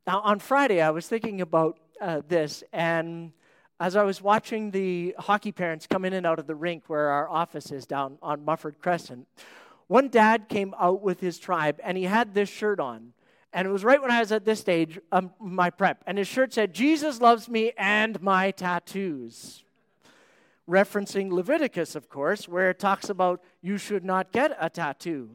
Now, 0.06 0.20
on 0.20 0.38
Friday, 0.38 0.80
I 0.80 0.90
was 0.90 1.08
thinking 1.08 1.40
about 1.40 1.78
uh, 2.00 2.22
this, 2.26 2.62
and 2.72 3.32
as 3.80 3.96
I 3.96 4.02
was 4.04 4.22
watching 4.22 4.70
the 4.70 5.14
hockey 5.18 5.52
parents 5.52 5.86
come 5.86 6.04
in 6.04 6.12
and 6.12 6.26
out 6.26 6.38
of 6.38 6.46
the 6.46 6.54
rink 6.54 6.84
where 6.86 7.08
our 7.08 7.28
office 7.28 7.72
is 7.72 7.86
down 7.86 8.18
on 8.22 8.44
Mufford 8.44 8.78
Crescent, 8.80 9.26
one 9.90 10.06
dad 10.06 10.48
came 10.48 10.72
out 10.78 11.02
with 11.02 11.18
his 11.18 11.40
tribe 11.40 11.80
and 11.82 11.98
he 11.98 12.04
had 12.04 12.32
this 12.32 12.48
shirt 12.48 12.78
on. 12.78 13.12
And 13.52 13.66
it 13.66 13.72
was 13.72 13.82
right 13.82 14.00
when 14.00 14.12
I 14.12 14.20
was 14.20 14.30
at 14.30 14.44
this 14.44 14.60
stage 14.60 15.00
of 15.10 15.30
my 15.40 15.68
prep. 15.68 16.04
And 16.06 16.16
his 16.16 16.28
shirt 16.28 16.54
said, 16.54 16.72
Jesus 16.72 17.20
loves 17.20 17.48
me 17.48 17.72
and 17.76 18.22
my 18.22 18.52
tattoos. 18.52 19.64
Referencing 20.68 21.32
Leviticus, 21.32 21.96
of 21.96 22.08
course, 22.08 22.46
where 22.46 22.70
it 22.70 22.78
talks 22.78 23.10
about 23.10 23.42
you 23.62 23.78
should 23.78 24.04
not 24.04 24.30
get 24.30 24.56
a 24.60 24.70
tattoo. 24.70 25.30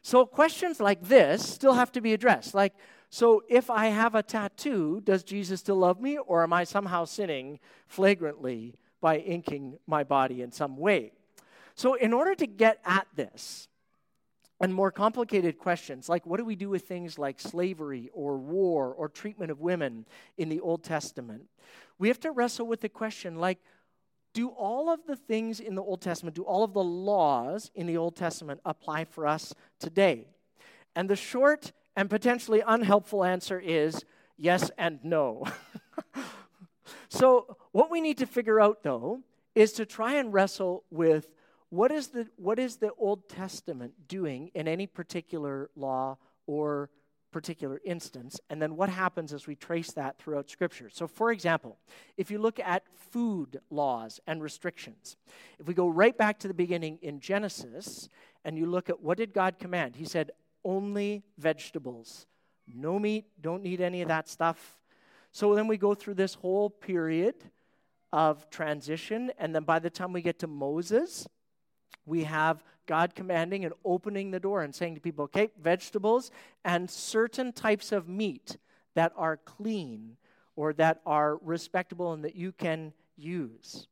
So 0.00 0.26
questions 0.26 0.78
like 0.78 1.02
this 1.02 1.44
still 1.44 1.74
have 1.74 1.90
to 1.90 2.00
be 2.00 2.12
addressed. 2.12 2.54
Like, 2.54 2.74
so 3.10 3.42
if 3.48 3.68
I 3.68 3.86
have 3.86 4.14
a 4.14 4.22
tattoo, 4.22 5.00
does 5.02 5.24
Jesus 5.24 5.58
still 5.58 5.74
love 5.74 6.00
me, 6.00 6.18
or 6.18 6.44
am 6.44 6.52
I 6.52 6.62
somehow 6.62 7.04
sinning 7.04 7.58
flagrantly 7.88 8.76
by 9.00 9.18
inking 9.18 9.80
my 9.88 10.04
body 10.04 10.40
in 10.40 10.52
some 10.52 10.76
way? 10.76 11.14
So, 11.74 11.94
in 11.94 12.12
order 12.12 12.34
to 12.36 12.46
get 12.46 12.78
at 12.84 13.08
this, 13.16 13.68
and 14.62 14.72
more 14.72 14.92
complicated 14.92 15.58
questions 15.58 16.08
like 16.08 16.24
what 16.24 16.38
do 16.38 16.44
we 16.44 16.54
do 16.54 16.70
with 16.70 16.86
things 16.86 17.18
like 17.18 17.40
slavery 17.40 18.08
or 18.14 18.38
war 18.38 18.94
or 18.94 19.08
treatment 19.08 19.50
of 19.50 19.60
women 19.60 20.06
in 20.38 20.48
the 20.48 20.60
Old 20.60 20.84
Testament? 20.84 21.42
We 21.98 22.08
have 22.08 22.20
to 22.20 22.30
wrestle 22.30 22.66
with 22.66 22.80
the 22.80 22.88
question 22.88 23.36
like, 23.36 23.58
do 24.32 24.48
all 24.48 24.88
of 24.88 25.00
the 25.06 25.16
things 25.16 25.60
in 25.60 25.74
the 25.74 25.82
Old 25.82 26.00
Testament, 26.00 26.36
do 26.36 26.44
all 26.44 26.64
of 26.64 26.72
the 26.72 26.82
laws 26.82 27.70
in 27.74 27.86
the 27.86 27.98
Old 27.98 28.16
Testament 28.16 28.60
apply 28.64 29.04
for 29.04 29.26
us 29.26 29.52
today? 29.78 30.28
And 30.94 31.10
the 31.10 31.16
short 31.16 31.72
and 31.96 32.08
potentially 32.08 32.62
unhelpful 32.66 33.24
answer 33.24 33.60
is 33.60 34.04
yes 34.36 34.70
and 34.78 35.00
no. 35.02 35.44
so, 37.08 37.56
what 37.72 37.90
we 37.90 38.00
need 38.00 38.18
to 38.18 38.26
figure 38.26 38.60
out, 38.60 38.82
though, 38.82 39.20
is 39.54 39.72
to 39.72 39.84
try 39.84 40.14
and 40.14 40.32
wrestle 40.32 40.84
with 40.90 41.28
what 41.72 41.90
is 41.90 42.08
the, 42.08 42.28
what 42.36 42.58
is 42.58 42.76
the 42.76 42.90
Old 42.98 43.30
Testament 43.30 43.94
doing 44.06 44.50
in 44.54 44.68
any 44.68 44.86
particular 44.86 45.70
law 45.74 46.18
or 46.46 46.90
particular 47.30 47.80
instance, 47.82 48.38
and 48.50 48.60
then 48.60 48.76
what 48.76 48.90
happens 48.90 49.32
as 49.32 49.46
we 49.46 49.54
trace 49.54 49.90
that 49.92 50.18
throughout 50.18 50.50
Scripture. 50.50 50.90
So, 50.90 51.06
for 51.06 51.32
example, 51.32 51.78
if 52.18 52.30
you 52.30 52.38
look 52.38 52.60
at 52.60 52.82
food 52.94 53.58
laws 53.70 54.20
and 54.26 54.42
restrictions, 54.42 55.16
if 55.58 55.66
we 55.66 55.72
go 55.72 55.88
right 55.88 56.14
back 56.14 56.38
to 56.40 56.48
the 56.48 56.52
beginning 56.52 56.98
in 57.00 57.20
Genesis 57.20 58.10
and 58.44 58.58
you 58.58 58.66
look 58.66 58.90
at 58.90 59.00
what 59.00 59.16
did 59.16 59.32
God 59.32 59.58
command? 59.58 59.96
He 59.96 60.04
said, 60.04 60.30
only 60.66 61.22
vegetables. 61.38 62.26
No 62.66 62.98
meat, 62.98 63.24
don't 63.40 63.62
need 63.62 63.80
any 63.80 64.02
of 64.02 64.08
that 64.08 64.28
stuff. 64.28 64.78
So 65.30 65.54
then 65.54 65.68
we 65.68 65.78
go 65.78 65.94
through 65.94 66.14
this 66.14 66.34
whole 66.34 66.68
period 66.68 67.36
of 68.12 68.50
transition, 68.50 69.32
and 69.38 69.54
then 69.54 69.62
by 69.64 69.78
the 69.78 69.88
time 69.88 70.12
we 70.12 70.20
get 70.20 70.38
to 70.40 70.46
Moses, 70.46 71.26
we 72.06 72.24
have 72.24 72.62
God 72.86 73.14
commanding 73.14 73.64
and 73.64 73.74
opening 73.84 74.30
the 74.30 74.40
door 74.40 74.62
and 74.62 74.74
saying 74.74 74.96
to 74.96 75.00
people, 75.00 75.24
okay, 75.24 75.50
vegetables 75.60 76.30
and 76.64 76.90
certain 76.90 77.52
types 77.52 77.92
of 77.92 78.08
meat 78.08 78.56
that 78.94 79.12
are 79.16 79.36
clean 79.36 80.16
or 80.56 80.72
that 80.74 81.00
are 81.06 81.38
respectable 81.38 82.12
and 82.12 82.24
that 82.24 82.34
you 82.34 82.52
can 82.52 82.92
use. 83.16 83.86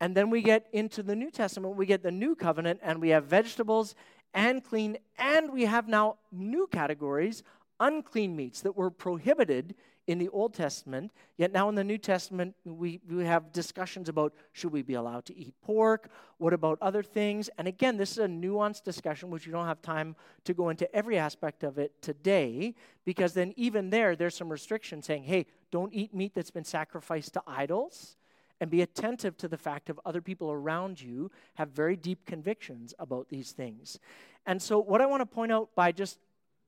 And 0.00 0.16
then 0.16 0.30
we 0.30 0.42
get 0.42 0.66
into 0.72 1.02
the 1.02 1.14
New 1.14 1.30
Testament, 1.30 1.76
we 1.76 1.86
get 1.86 2.02
the 2.02 2.10
new 2.10 2.34
covenant, 2.34 2.80
and 2.82 3.00
we 3.00 3.10
have 3.10 3.24
vegetables 3.26 3.94
and 4.32 4.64
clean, 4.64 4.96
and 5.18 5.52
we 5.52 5.64
have 5.64 5.88
now 5.88 6.16
new 6.32 6.66
categories 6.66 7.42
unclean 7.80 8.36
meats 8.36 8.60
that 8.60 8.76
were 8.76 8.90
prohibited 8.90 9.74
in 10.10 10.18
the 10.18 10.28
Old 10.30 10.54
Testament, 10.54 11.12
yet 11.36 11.52
now 11.52 11.68
in 11.68 11.76
the 11.76 11.84
New 11.84 11.96
Testament, 11.96 12.56
we, 12.64 13.00
we 13.08 13.24
have 13.24 13.52
discussions 13.52 14.08
about 14.08 14.34
should 14.52 14.72
we 14.72 14.82
be 14.82 14.94
allowed 14.94 15.24
to 15.26 15.38
eat 15.38 15.54
pork? 15.62 16.10
What 16.38 16.52
about 16.52 16.78
other 16.82 17.04
things? 17.04 17.48
And 17.58 17.68
again, 17.68 17.96
this 17.96 18.10
is 18.10 18.18
a 18.18 18.26
nuanced 18.26 18.82
discussion, 18.82 19.30
which 19.30 19.46
you 19.46 19.52
don't 19.52 19.68
have 19.68 19.80
time 19.82 20.16
to 20.46 20.52
go 20.52 20.70
into 20.70 20.92
every 20.92 21.16
aspect 21.16 21.62
of 21.62 21.78
it 21.78 22.02
today, 22.02 22.74
because 23.04 23.34
then 23.34 23.54
even 23.56 23.90
there, 23.90 24.16
there's 24.16 24.34
some 24.34 24.50
restrictions 24.50 25.06
saying, 25.06 25.22
hey, 25.22 25.46
don't 25.70 25.94
eat 25.94 26.12
meat 26.12 26.32
that's 26.34 26.50
been 26.50 26.64
sacrificed 26.64 27.34
to 27.34 27.42
idols 27.46 28.16
and 28.60 28.68
be 28.68 28.82
attentive 28.82 29.36
to 29.36 29.46
the 29.46 29.56
fact 29.56 29.90
of 29.90 30.00
other 30.04 30.20
people 30.20 30.50
around 30.50 31.00
you 31.00 31.30
have 31.54 31.68
very 31.68 31.94
deep 31.94 32.26
convictions 32.26 32.94
about 32.98 33.28
these 33.28 33.52
things. 33.52 34.00
And 34.44 34.60
so, 34.60 34.80
what 34.80 35.00
I 35.00 35.06
want 35.06 35.20
to 35.20 35.26
point 35.26 35.52
out 35.52 35.68
by 35.76 35.92
just 35.92 36.18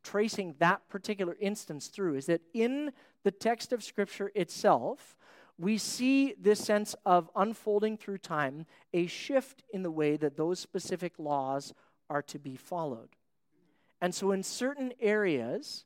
tracing 0.02 0.54
that 0.58 0.88
particular 0.88 1.36
instance 1.40 1.88
through 1.88 2.16
is 2.16 2.26
that 2.26 2.42
in 2.52 2.92
the 3.24 3.30
text 3.30 3.72
of 3.72 3.82
Scripture 3.84 4.30
itself, 4.34 5.16
we 5.58 5.78
see 5.78 6.34
this 6.40 6.64
sense 6.64 6.94
of 7.06 7.30
unfolding 7.36 7.96
through 7.96 8.18
time 8.18 8.66
a 8.92 9.06
shift 9.06 9.62
in 9.72 9.82
the 9.82 9.90
way 9.90 10.16
that 10.16 10.36
those 10.36 10.58
specific 10.58 11.12
laws 11.18 11.72
are 12.10 12.22
to 12.22 12.38
be 12.38 12.56
followed. 12.56 13.10
And 14.00 14.14
so, 14.14 14.32
in 14.32 14.42
certain 14.42 14.92
areas, 15.00 15.84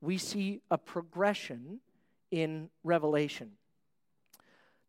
we 0.00 0.16
see 0.16 0.62
a 0.70 0.78
progression 0.78 1.80
in 2.30 2.70
revelation. 2.84 3.52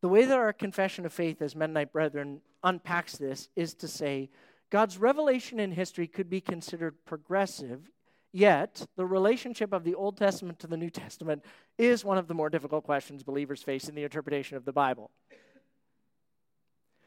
The 0.01 0.07
way 0.07 0.25
that 0.25 0.37
our 0.37 0.53
confession 0.53 1.05
of 1.05 1.11
faith 1.11 1.41
as 1.41 1.55
Mennonite 1.55 1.91
Brethren 1.91 2.41
unpacks 2.63 3.17
this 3.17 3.49
is 3.55 3.73
to 3.75 3.87
say 3.87 4.29
God's 4.69 4.97
revelation 4.97 5.59
in 5.59 5.71
history 5.71 6.07
could 6.07 6.29
be 6.29 6.41
considered 6.41 6.95
progressive, 7.05 7.89
yet 8.31 8.85
the 8.95 9.05
relationship 9.05 9.73
of 9.73 9.83
the 9.83 9.95
Old 9.95 10.17
Testament 10.17 10.59
to 10.59 10.67
the 10.67 10.77
New 10.77 10.89
Testament 10.89 11.43
is 11.77 12.05
one 12.05 12.17
of 12.17 12.27
the 12.27 12.33
more 12.33 12.49
difficult 12.49 12.83
questions 12.83 13.23
believers 13.23 13.63
face 13.63 13.89
in 13.89 13.95
the 13.95 14.03
interpretation 14.03 14.57
of 14.57 14.65
the 14.65 14.73
Bible. 14.73 15.11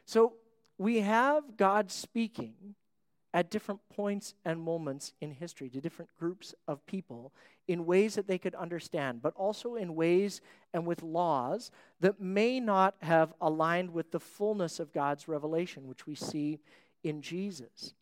So 0.05 0.35
we 0.79 1.01
have 1.01 1.57
God 1.57 1.91
speaking 1.91 2.75
at 3.35 3.51
different 3.51 3.81
points 3.89 4.35
and 4.45 4.61
moments 4.61 5.15
in 5.21 5.31
history 5.31 5.71
to 5.71 5.81
different 5.81 6.11
groups 6.19 6.55
of 6.69 6.85
people 6.87 7.33
in 7.67 7.87
ways 7.87 8.15
that 8.17 8.27
they 8.27 8.39
could 8.39 8.55
understand, 8.55 9.23
but 9.23 9.33
also 9.35 9.75
in 9.77 9.95
ways 9.95 10.41
and 10.75 10.87
with 10.87 11.03
laws 11.03 11.71
that 12.01 12.21
may 12.21 12.61
not 12.61 12.95
have 13.01 13.33
aligned 13.41 13.91
with 13.93 14.11
the 14.11 14.21
fullness 14.21 14.79
of 14.79 14.93
God's 14.93 15.29
revelation, 15.29 15.87
which 15.87 16.07
we 16.07 16.15
see 16.15 16.59
in 17.03 17.23
Jesus. 17.23 17.95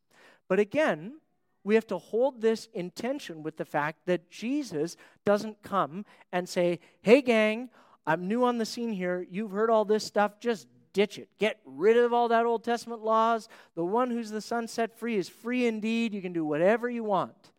But 0.49 0.59
again, 0.59 1.21
we 1.65 1.75
have 1.75 1.87
to 1.89 1.99
hold 1.99 2.41
this 2.41 2.69
in 2.73 2.91
tension 2.91 3.43
with 3.43 3.57
the 3.57 3.65
fact 3.65 4.07
that 4.07 4.31
Jesus 4.31 4.97
doesn't 5.25 5.63
come 5.63 6.05
and 6.33 6.49
say, 6.49 6.81
Hey, 7.03 7.23
gang, 7.23 7.71
I'm 8.07 8.29
new 8.29 8.45
on 8.45 8.59
the 8.59 8.67
scene 8.67 8.93
here. 8.93 9.27
You've 9.31 9.51
heard 9.51 9.71
all 9.71 9.85
this 9.85 10.05
stuff. 10.05 10.41
Just 10.41 10.67
ditch 10.93 11.19
it. 11.19 11.29
Get 11.39 11.61
rid 11.65 11.97
of 11.97 12.13
all 12.13 12.29
that 12.29 12.47
Old 12.47 12.65
Testament 12.65 13.03
laws. 13.03 13.49
The 13.75 13.85
one 13.85 14.11
who's 14.11 14.31
the 14.31 14.41
Son 14.41 14.67
set 14.67 14.99
free 14.99 15.17
is 15.17 15.29
free 15.29 15.67
indeed. 15.67 16.15
You 16.15 16.23
can 16.23 16.33
do 16.33 16.45
whatever 16.45 16.89
you 16.89 17.05
want. 17.05 17.53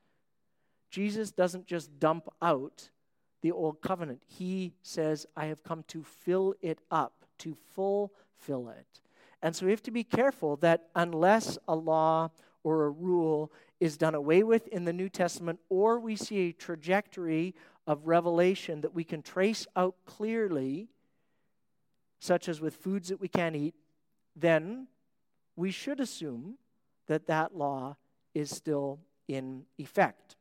Jesus 0.90 1.32
doesn't 1.32 1.68
just 1.68 2.00
dump 2.00 2.28
out 2.42 2.90
the 3.42 3.52
Old 3.52 3.82
Covenant, 3.82 4.22
He 4.28 4.74
says, 4.84 5.26
I 5.36 5.46
have 5.48 5.64
come 5.64 5.84
to 5.88 6.04
fill 6.04 6.54
it 6.62 6.80
up, 6.92 7.26
to 7.40 7.58
fulfill 7.74 8.70
it. 8.70 9.02
And 9.42 9.56
so 9.56 9.66
we 9.66 9.72
have 9.72 9.82
to 9.84 9.92
be 9.92 10.04
careful 10.04 10.58
that 10.58 10.90
unless 10.96 11.58
a 11.68 11.76
law 11.76 12.30
or 12.63 12.86
a 12.86 12.89
rule 12.89 13.52
is 13.80 13.97
done 13.97 14.15
away 14.15 14.43
with 14.43 14.67
in 14.67 14.86
the 14.86 14.93
New 14.93 15.10
Testament, 15.10 15.60
or 15.69 16.00
we 16.00 16.15
see 16.15 16.50
a 16.50 16.54
trajectory 16.54 17.56
of 17.88 18.08
revelation 18.08 18.82
that 18.82 18.93
we 18.93 19.04
can 19.04 19.21
trace 19.21 19.65
out 19.76 19.95
clearly, 20.06 20.88
such 22.19 22.47
as 22.47 22.62
with 22.62 22.76
foods 22.76 23.10
that 23.10 23.19
we 23.19 23.28
can't 23.28 23.56
eat, 23.56 23.74
then 24.36 24.88
we 25.56 25.71
should 25.71 26.00
assume 26.00 26.58
that 27.08 27.28
that 27.28 27.56
law 27.56 27.95
is 28.34 28.50
still 28.50 29.00
in 29.28 29.65
effect. 29.78 30.36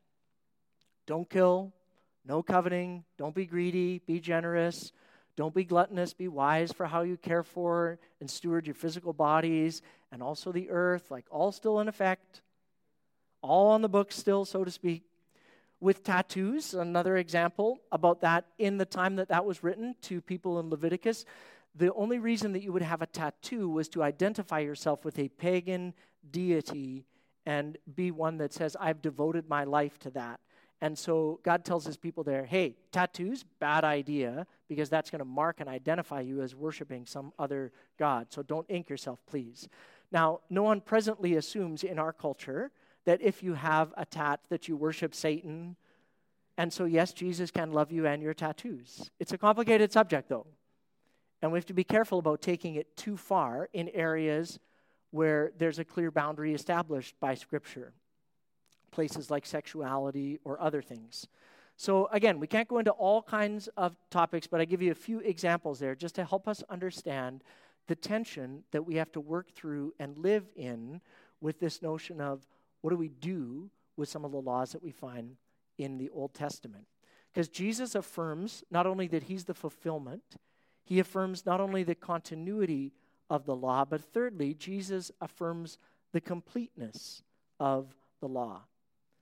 Don't 1.07 1.29
kill, 1.29 1.73
no 2.25 2.43
coveting, 2.43 3.03
don't 3.17 3.35
be 3.35 3.45
greedy, 3.45 3.99
be 4.05 4.19
generous, 4.19 4.91
don't 5.35 5.55
be 5.55 5.63
gluttonous, 5.63 6.13
be 6.13 6.27
wise 6.27 6.71
for 6.71 6.85
how 6.85 7.01
you 7.01 7.17
care 7.17 7.43
for 7.43 7.99
and 8.19 8.29
steward 8.29 8.67
your 8.67 8.73
physical 8.73 9.13
bodies 9.13 9.81
and 10.11 10.21
also 10.21 10.51
the 10.51 10.69
earth, 10.69 11.09
like 11.09 11.25
all 11.29 11.51
still 11.51 11.79
in 11.79 11.87
effect, 11.87 12.41
all 13.41 13.69
on 13.69 13.81
the 13.81 13.89
book 13.89 14.11
still, 14.11 14.45
so 14.45 14.63
to 14.63 14.71
speak. 14.71 15.03
With 15.79 16.03
tattoos, 16.03 16.73
another 16.73 17.17
example 17.17 17.79
about 17.91 18.21
that 18.21 18.45
in 18.59 18.77
the 18.77 18.85
time 18.85 19.15
that 19.15 19.29
that 19.29 19.45
was 19.45 19.63
written 19.63 19.95
to 20.03 20.21
people 20.21 20.59
in 20.59 20.69
Leviticus, 20.69 21.25
the 21.73 21.93
only 21.93 22.19
reason 22.19 22.51
that 22.53 22.61
you 22.61 22.73
would 22.73 22.81
have 22.81 23.01
a 23.01 23.07
tattoo 23.07 23.69
was 23.69 23.87
to 23.89 24.03
identify 24.03 24.59
yourself 24.59 25.05
with 25.05 25.17
a 25.17 25.29
pagan 25.29 25.93
deity 26.29 27.05
and 27.45 27.77
be 27.95 28.11
one 28.11 28.37
that 28.37 28.53
says, 28.53 28.75
I've 28.79 29.01
devoted 29.01 29.49
my 29.49 29.63
life 29.63 29.97
to 29.99 30.11
that. 30.11 30.39
And 30.81 30.97
so 30.97 31.39
God 31.43 31.63
tells 31.63 31.85
his 31.85 31.95
people 31.95 32.23
there, 32.23 32.43
hey, 32.43 32.75
tattoos, 32.91 33.45
bad 33.59 33.83
idea, 33.83 34.47
because 34.67 34.89
that's 34.89 35.11
going 35.11 35.19
to 35.19 35.25
mark 35.25 35.59
and 35.59 35.69
identify 35.69 36.21
you 36.21 36.41
as 36.41 36.55
worshiping 36.55 37.05
some 37.05 37.31
other 37.37 37.71
God. 37.99 38.27
So 38.29 38.41
don't 38.41 38.65
ink 38.67 38.89
yourself, 38.89 39.19
please. 39.29 39.69
Now, 40.11 40.41
no 40.49 40.63
one 40.63 40.81
presently 40.81 41.35
assumes 41.35 41.83
in 41.83 41.99
our 41.99 42.11
culture 42.11 42.71
that 43.05 43.21
if 43.21 43.43
you 43.43 43.53
have 43.53 43.93
a 43.95 44.05
tat 44.05 44.39
that 44.49 44.67
you 44.67 44.75
worship 44.75 45.13
Satan. 45.13 45.75
And 46.57 46.73
so, 46.73 46.85
yes, 46.85 47.13
Jesus 47.13 47.51
can 47.51 47.71
love 47.71 47.91
you 47.91 48.07
and 48.07 48.21
your 48.21 48.33
tattoos. 48.33 49.11
It's 49.19 49.33
a 49.33 49.37
complicated 49.37 49.91
subject, 49.91 50.29
though. 50.29 50.47
And 51.43 51.51
we 51.51 51.57
have 51.59 51.65
to 51.67 51.73
be 51.73 51.83
careful 51.83 52.19
about 52.19 52.41
taking 52.41 52.75
it 52.75 52.95
too 52.97 53.17
far 53.17 53.69
in 53.73 53.89
areas 53.89 54.59
where 55.11 55.51
there's 55.57 55.79
a 55.79 55.85
clear 55.85 56.11
boundary 56.11 56.53
established 56.53 57.15
by 57.19 57.35
Scripture 57.35 57.93
places 58.91 59.31
like 59.31 59.45
sexuality 59.45 60.39
or 60.43 60.59
other 60.61 60.81
things. 60.81 61.27
So, 61.77 62.07
again, 62.11 62.39
we 62.39 62.47
can't 62.47 62.67
go 62.67 62.77
into 62.77 62.91
all 62.91 63.23
kinds 63.23 63.67
of 63.77 63.95
topics, 64.09 64.45
but 64.45 64.61
I 64.61 64.65
give 64.65 64.81
you 64.81 64.91
a 64.91 64.95
few 64.95 65.19
examples 65.19 65.79
there 65.79 65.95
just 65.95 66.15
to 66.15 66.25
help 66.25 66.47
us 66.47 66.63
understand 66.69 67.43
the 67.87 67.95
tension 67.95 68.63
that 68.71 68.85
we 68.85 68.95
have 68.95 69.11
to 69.13 69.19
work 69.19 69.51
through 69.51 69.93
and 69.99 70.17
live 70.17 70.45
in 70.55 71.01
with 71.39 71.59
this 71.59 71.81
notion 71.81 72.21
of 72.21 72.47
what 72.81 72.91
do 72.91 72.97
we 72.97 73.09
do 73.09 73.69
with 73.97 74.09
some 74.09 74.25
of 74.25 74.31
the 74.31 74.41
laws 74.41 74.71
that 74.71 74.83
we 74.83 74.91
find 74.91 75.37
in 75.77 75.97
the 75.97 76.09
Old 76.09 76.33
Testament. 76.33 76.85
Because 77.33 77.49
Jesus 77.49 77.95
affirms 77.95 78.63
not 78.69 78.85
only 78.85 79.07
that 79.07 79.23
he's 79.23 79.45
the 79.45 79.53
fulfillment, 79.53 80.35
he 80.83 80.99
affirms 80.99 81.45
not 81.45 81.61
only 81.61 81.83
the 81.83 81.95
continuity 81.95 82.93
of 83.29 83.45
the 83.45 83.55
law, 83.55 83.85
but 83.85 84.01
thirdly, 84.01 84.53
Jesus 84.53 85.11
affirms 85.21 85.77
the 86.11 86.21
completeness 86.21 87.23
of 87.59 87.95
the 88.19 88.27
law. 88.27 88.63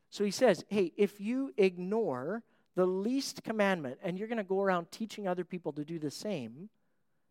So 0.09 0.23
he 0.23 0.31
says, 0.31 0.63
hey, 0.69 0.91
if 0.97 1.19
you 1.19 1.53
ignore 1.57 2.43
the 2.75 2.85
least 2.85 3.43
commandment 3.43 3.99
and 4.03 4.17
you're 4.17 4.27
going 4.27 4.37
to 4.37 4.43
go 4.43 4.61
around 4.61 4.91
teaching 4.91 5.27
other 5.27 5.43
people 5.43 5.71
to 5.73 5.85
do 5.85 5.99
the 5.99 6.11
same, 6.11 6.69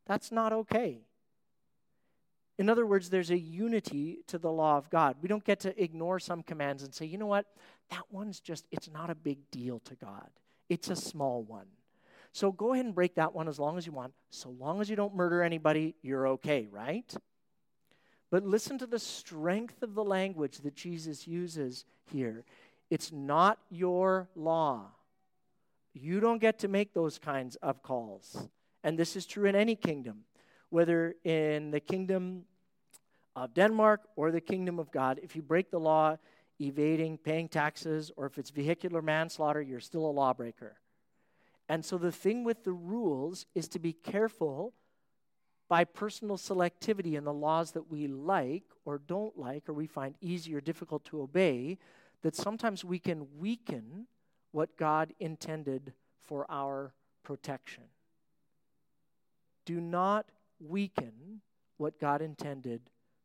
that's 0.07 0.31
not 0.31 0.53
okay. 0.53 1.03
In 2.59 2.69
other 2.69 2.87
words, 2.87 3.09
there's 3.09 3.31
a 3.31 3.39
unity 3.39 4.19
to 4.27 4.39
the 4.39 4.51
law 4.51 4.77
of 4.77 4.91
God. 4.91 5.17
We 5.23 5.29
don't 5.29 5.45
get 5.45 5.61
to 5.61 5.83
ignore 5.83 6.19
some 6.19 6.43
commands 6.43 6.83
and 6.83 6.93
say, 6.93 7.07
you 7.07 7.17
know 7.17 7.27
what, 7.27 7.47
that 7.91 8.03
one's 8.11 8.41
just, 8.41 8.67
it's 8.71 8.91
not 8.91 9.11
a 9.11 9.15
big 9.15 9.39
deal 9.51 9.81
to 9.81 9.95
God. 9.95 10.29
It's 10.69 10.91
a 10.91 10.97
small 10.97 11.43
one. 11.43 11.67
So 12.33 12.53
go 12.53 12.73
ahead 12.73 12.85
and 12.85 12.95
break 12.95 13.15
that 13.15 13.35
one 13.35 13.49
as 13.49 13.59
long 13.59 13.79
as 13.79 13.87
you 13.87 13.93
want. 13.93 14.13
So 14.31 14.51
long 14.51 14.81
as 14.81 14.91
you 14.91 14.97
don't 14.97 15.15
murder 15.15 15.43
anybody, 15.43 15.95
you're 16.03 16.29
okay, 16.29 16.69
right? 16.71 17.13
But 18.31 18.45
listen 18.45 18.77
to 18.79 18.87
the 18.87 18.99
strength 18.99 19.83
of 19.83 19.95
the 19.95 20.05
language 20.05 20.59
that 20.59 20.75
Jesus 20.75 21.27
uses 21.27 21.85
here. 22.13 22.45
It's 22.91 23.13
not 23.13 23.59
your 23.71 24.29
law. 24.35 24.87
You 25.93 26.21
don't 26.21 26.39
get 26.39 26.61
to 26.61 26.69
make 26.69 26.95
those 26.95 27.19
kinds 27.19 27.57
of 27.57 27.83
calls. 27.83 28.49
And 28.85 28.99
this 28.99 29.17
is 29.17 29.27
true 29.27 29.49
in 29.49 29.57
any 29.57 29.75
kingdom, 29.75 30.25
whether 30.71 31.15
in 31.25 31.71
the 31.71 31.81
kingdom 31.81 32.45
of 33.35 33.55
Denmark 33.55 34.03
or 34.17 34.31
the 34.31 34.41
kingdom 34.41 34.79
of 34.79 34.91
God. 34.91 35.21
If 35.23 35.37
you 35.37 35.43
break 35.43 35.71
the 35.71 35.81
law, 35.81 36.17
evading 36.61 37.19
paying 37.19 37.49
taxes, 37.49 38.11
or 38.17 38.27
if 38.27 38.39
it's 38.39 38.51
vehicular 38.51 39.03
manslaughter, 39.03 39.61
you're 39.61 39.81
still 39.81 40.07
a 40.07 40.13
lawbreaker. 40.13 40.77
And 41.69 41.85
so 41.85 41.99
the 41.99 42.13
thing 42.13 42.45
with 42.45 42.65
the 42.65 42.73
rules 42.73 43.47
is 43.55 43.69
to 43.69 43.79
be 43.79 43.93
careful 43.93 44.73
by 45.69 45.85
personal 45.85 46.39
selectivity 46.39 47.15
in 47.15 47.25
the 47.25 47.33
laws 47.33 47.73
that 47.73 47.91
we 47.91 48.07
like 48.07 48.65
or 48.85 48.99
don't 48.99 49.39
like 49.39 49.69
or 49.69 49.75
we 49.75 49.87
find 49.87 50.15
easy 50.21 50.55
or 50.55 50.63
difficult 50.63 51.05
to 51.05 51.21
obey 51.21 51.79
that 52.23 52.37
sometimes 52.37 52.85
we 52.85 52.99
can 52.99 53.27
weaken 53.39 54.07
what 54.53 54.77
God 54.77 55.13
intended 55.21 55.93
for 56.21 56.47
our 56.51 56.93
protection. 57.23 57.85
Do 59.65 59.81
not 59.81 60.27
weaken 60.61 61.43
what 61.77 62.01
God 62.01 62.23
intended 62.23 62.81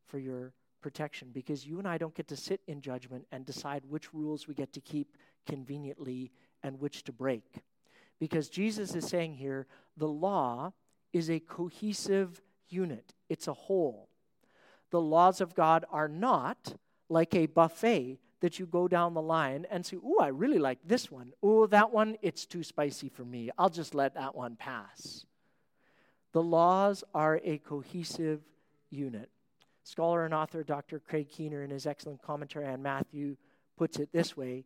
for 0.05 0.19
your 0.19 0.53
protection 0.81 1.29
because 1.33 1.65
you 1.65 1.79
and 1.79 1.87
I 1.87 1.97
don't 1.97 2.13
get 2.13 2.27
to 2.27 2.35
sit 2.35 2.61
in 2.67 2.81
judgment 2.81 3.25
and 3.31 3.45
decide 3.45 3.83
which 3.87 4.13
rules 4.13 4.47
we 4.47 4.53
get 4.53 4.73
to 4.73 4.81
keep 4.81 5.17
conveniently 5.47 6.31
and 6.61 6.79
which 6.79 7.03
to 7.05 7.11
break. 7.11 7.61
Because 8.19 8.49
Jesus 8.49 8.93
is 8.93 9.07
saying 9.07 9.35
here 9.35 9.65
the 9.97 10.07
law 10.07 10.73
is 11.13 11.29
a 11.29 11.39
cohesive 11.39 12.41
unit, 12.69 13.13
it's 13.29 13.47
a 13.47 13.53
whole. 13.53 14.09
The 14.91 15.01
laws 15.01 15.41
of 15.41 15.55
God 15.55 15.85
are 15.91 16.07
not 16.07 16.75
like 17.09 17.33
a 17.33 17.47
buffet 17.47 18.19
that 18.43 18.59
you 18.59 18.65
go 18.65 18.89
down 18.89 19.13
the 19.13 19.21
line 19.21 19.65
and 19.71 19.85
say, 19.85 19.95
Ooh, 19.95 20.17
I 20.19 20.27
really 20.27 20.59
like 20.59 20.79
this 20.85 21.09
one. 21.09 21.31
Ooh, 21.45 21.65
that 21.67 21.93
one, 21.93 22.17
it's 22.21 22.45
too 22.45 22.61
spicy 22.61 23.07
for 23.07 23.23
me. 23.23 23.49
I'll 23.57 23.69
just 23.69 23.95
let 23.95 24.15
that 24.15 24.35
one 24.35 24.57
pass. 24.57 25.25
The 26.33 26.43
laws 26.43 27.05
are 27.13 27.39
a 27.41 27.59
cohesive 27.59 28.41
unit. 28.89 29.29
Scholar 29.83 30.25
and 30.25 30.33
author 30.33 30.61
Dr. 30.61 30.99
Craig 30.99 31.29
Keener, 31.29 31.63
in 31.63 31.69
his 31.69 31.87
excellent 31.87 32.21
commentary 32.21 32.67
on 32.67 32.81
Matthew, 32.81 33.37
puts 33.77 33.97
it 33.97 34.09
this 34.11 34.35
way 34.35 34.65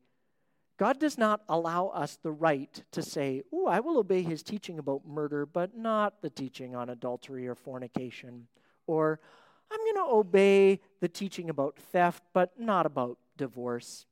God 0.79 0.99
does 0.99 1.19
not 1.19 1.41
allow 1.47 1.89
us 1.89 2.17
the 2.23 2.31
right 2.31 2.83
to 2.93 3.03
say, 3.03 3.43
Ooh, 3.53 3.67
I 3.67 3.79
will 3.79 3.99
obey 3.99 4.23
his 4.23 4.41
teaching 4.41 4.79
about 4.79 5.07
murder, 5.07 5.45
but 5.45 5.77
not 5.77 6.23
the 6.23 6.31
teaching 6.31 6.75
on 6.75 6.89
adultery 6.89 7.47
or 7.47 7.53
fornication. 7.53 8.47
Or, 8.87 9.19
I'm 9.69 9.79
going 9.81 10.07
to 10.07 10.15
obey 10.15 10.79
the 10.99 11.09
teaching 11.09 11.51
about 11.51 11.75
theft, 11.75 12.23
but 12.33 12.59
not 12.59 12.87
about 12.87 13.19
divorce, 13.37 14.05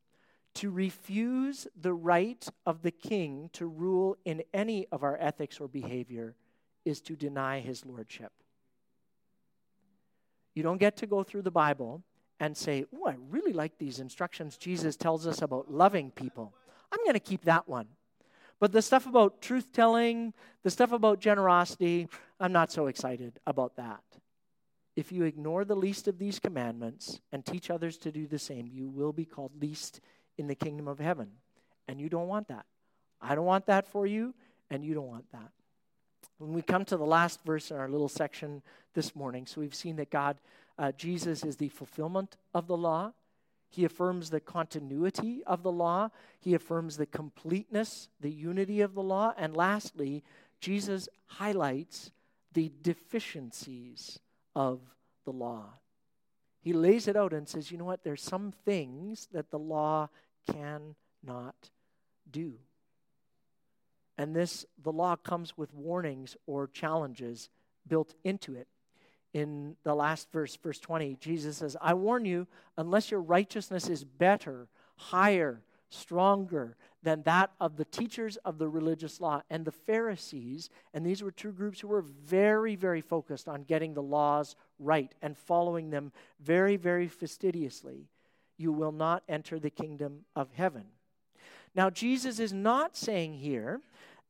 to 0.55 0.71
refuse 0.71 1.67
the 1.79 1.93
right 1.93 2.47
of 2.65 2.81
the 2.81 2.91
king 2.91 3.49
to 3.53 3.65
rule 3.65 4.17
in 4.23 4.43
any 4.53 4.87
of 4.91 5.03
our 5.03 5.17
ethics 5.19 5.59
or 5.59 5.67
behavior 5.67 6.35
is 6.85 7.01
to 7.01 7.15
deny 7.15 7.59
his 7.59 7.85
lordship. 7.85 8.31
You 10.53 10.63
don't 10.63 10.77
get 10.77 10.97
to 10.97 11.07
go 11.07 11.23
through 11.23 11.41
the 11.41 11.51
Bible 11.51 12.03
and 12.39 12.55
say, 12.55 12.85
Oh, 12.93 13.07
I 13.07 13.15
really 13.29 13.53
like 13.53 13.77
these 13.77 13.99
instructions 13.99 14.57
Jesus 14.57 14.95
tells 14.95 15.27
us 15.27 15.41
about 15.41 15.71
loving 15.71 16.11
people. 16.11 16.53
I'm 16.91 17.03
going 17.03 17.13
to 17.13 17.19
keep 17.19 17.43
that 17.45 17.67
one. 17.67 17.87
But 18.59 18.71
the 18.71 18.81
stuff 18.81 19.05
about 19.05 19.41
truth 19.41 19.73
telling, 19.73 20.33
the 20.63 20.69
stuff 20.69 20.93
about 20.93 21.19
generosity, 21.19 22.07
I'm 22.39 22.53
not 22.53 22.71
so 22.71 22.87
excited 22.87 23.39
about 23.45 23.75
that. 23.75 24.01
If 24.95 25.11
you 25.11 25.23
ignore 25.23 25.65
the 25.65 25.75
least 25.75 26.07
of 26.07 26.19
these 26.19 26.39
commandments 26.39 27.19
and 27.31 27.45
teach 27.45 27.69
others 27.69 27.97
to 27.99 28.11
do 28.11 28.27
the 28.27 28.39
same, 28.39 28.67
you 28.71 28.87
will 28.87 29.11
be 29.11 29.25
called 29.25 29.61
least 29.61 29.99
in 30.37 30.47
the 30.47 30.55
kingdom 30.55 30.87
of 30.87 30.99
heaven. 30.99 31.31
And 31.87 31.99
you 31.99 32.09
don't 32.09 32.27
want 32.27 32.47
that. 32.47 32.65
I 33.21 33.35
don't 33.35 33.45
want 33.45 33.65
that 33.65 33.87
for 33.87 34.05
you, 34.05 34.33
and 34.69 34.85
you 34.85 34.93
don't 34.93 35.07
want 35.07 35.31
that. 35.31 35.51
When 36.37 36.53
we 36.53 36.61
come 36.61 36.85
to 36.85 36.97
the 36.97 37.05
last 37.05 37.41
verse 37.45 37.71
in 37.71 37.77
our 37.77 37.89
little 37.89 38.09
section 38.09 38.61
this 38.93 39.15
morning, 39.15 39.45
so 39.45 39.61
we've 39.61 39.75
seen 39.75 39.95
that 39.97 40.09
God, 40.09 40.37
uh, 40.77 40.91
Jesus, 40.93 41.43
is 41.43 41.57
the 41.57 41.69
fulfillment 41.69 42.37
of 42.53 42.67
the 42.67 42.77
law. 42.77 43.13
He 43.69 43.83
affirms 43.83 44.29
the 44.29 44.39
continuity 44.39 45.43
of 45.45 45.63
the 45.63 45.71
law. 45.71 46.09
He 46.39 46.53
affirms 46.53 46.97
the 46.97 47.05
completeness, 47.05 48.09
the 48.21 48.31
unity 48.31 48.81
of 48.81 48.93
the 48.93 49.03
law. 49.03 49.33
And 49.37 49.55
lastly, 49.55 50.23
Jesus 50.59 51.09
highlights 51.27 52.11
the 52.53 52.71
deficiencies 52.81 54.19
of 54.55 54.79
the 55.25 55.31
law. 55.31 55.65
He 56.61 56.73
lays 56.73 57.07
it 57.07 57.15
out 57.15 57.33
and 57.33 57.47
says, 57.47 57.71
you 57.71 57.77
know 57.77 57.85
what? 57.85 58.03
There's 58.03 58.23
some 58.23 58.51
things 58.65 59.27
that 59.31 59.51
the 59.51 59.59
law 59.59 60.09
cannot 60.51 61.69
do. 62.29 62.53
And 64.17 64.35
this, 64.35 64.65
the 64.81 64.91
law 64.91 65.15
comes 65.15 65.57
with 65.57 65.73
warnings 65.73 66.37
or 66.47 66.67
challenges 66.67 67.49
built 67.87 68.15
into 68.23 68.55
it. 68.55 68.67
In 69.33 69.75
the 69.83 69.93
last 69.93 70.31
verse, 70.31 70.55
verse 70.55 70.79
20, 70.79 71.17
Jesus 71.19 71.57
says, 71.57 71.75
I 71.81 71.93
warn 71.93 72.23
you, 72.23 72.47
unless 72.77 73.11
your 73.11 73.19
righteousness 73.19 73.89
is 73.89 74.05
better, 74.05 74.69
higher, 74.95 75.61
stronger 75.95 76.75
than 77.03 77.23
that 77.23 77.51
of 77.59 77.77
the 77.77 77.85
teachers 77.85 78.37
of 78.37 78.57
the 78.57 78.67
religious 78.67 79.21
law 79.21 79.41
and 79.49 79.63
the 79.63 79.71
Pharisees. 79.71 80.69
And 80.93 81.05
these 81.05 81.23
were 81.23 81.31
two 81.31 81.51
groups 81.51 81.79
who 81.79 81.87
were 81.87 82.01
very, 82.01 82.75
very 82.75 83.01
focused 83.01 83.47
on 83.47 83.63
getting 83.63 83.93
the 83.93 84.03
laws 84.03 84.55
right 84.79 85.13
and 85.21 85.37
following 85.37 85.89
them 85.89 86.11
very, 86.39 86.75
very 86.75 87.07
fastidiously. 87.07 88.07
You 88.57 88.71
will 88.71 88.91
not 88.91 89.23
enter 89.29 89.59
the 89.59 89.69
kingdom 89.69 90.25
of 90.35 90.49
heaven. 90.53 90.85
Now, 91.75 91.89
Jesus 91.89 92.39
is 92.39 92.53
not 92.53 92.95
saying 92.95 93.33
here 93.33 93.81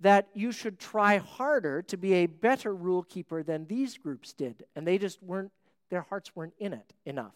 that 0.02 0.28
you 0.34 0.52
should 0.52 0.80
try 0.80 1.18
harder 1.18 1.82
to 1.84 1.98
be 1.98 2.14
a 2.16 2.26
better 2.26 2.76
rule 2.76 3.04
keeper 3.04 3.44
than 3.44 3.68
these 3.68 3.98
groups 3.98 4.34
did. 4.34 4.66
And 4.76 4.86
they 4.86 4.98
just 4.98 5.24
weren't, 5.24 5.52
their 5.90 6.02
hearts 6.02 6.36
weren't 6.36 6.56
in 6.60 6.74
it 6.74 6.94
enough 7.06 7.36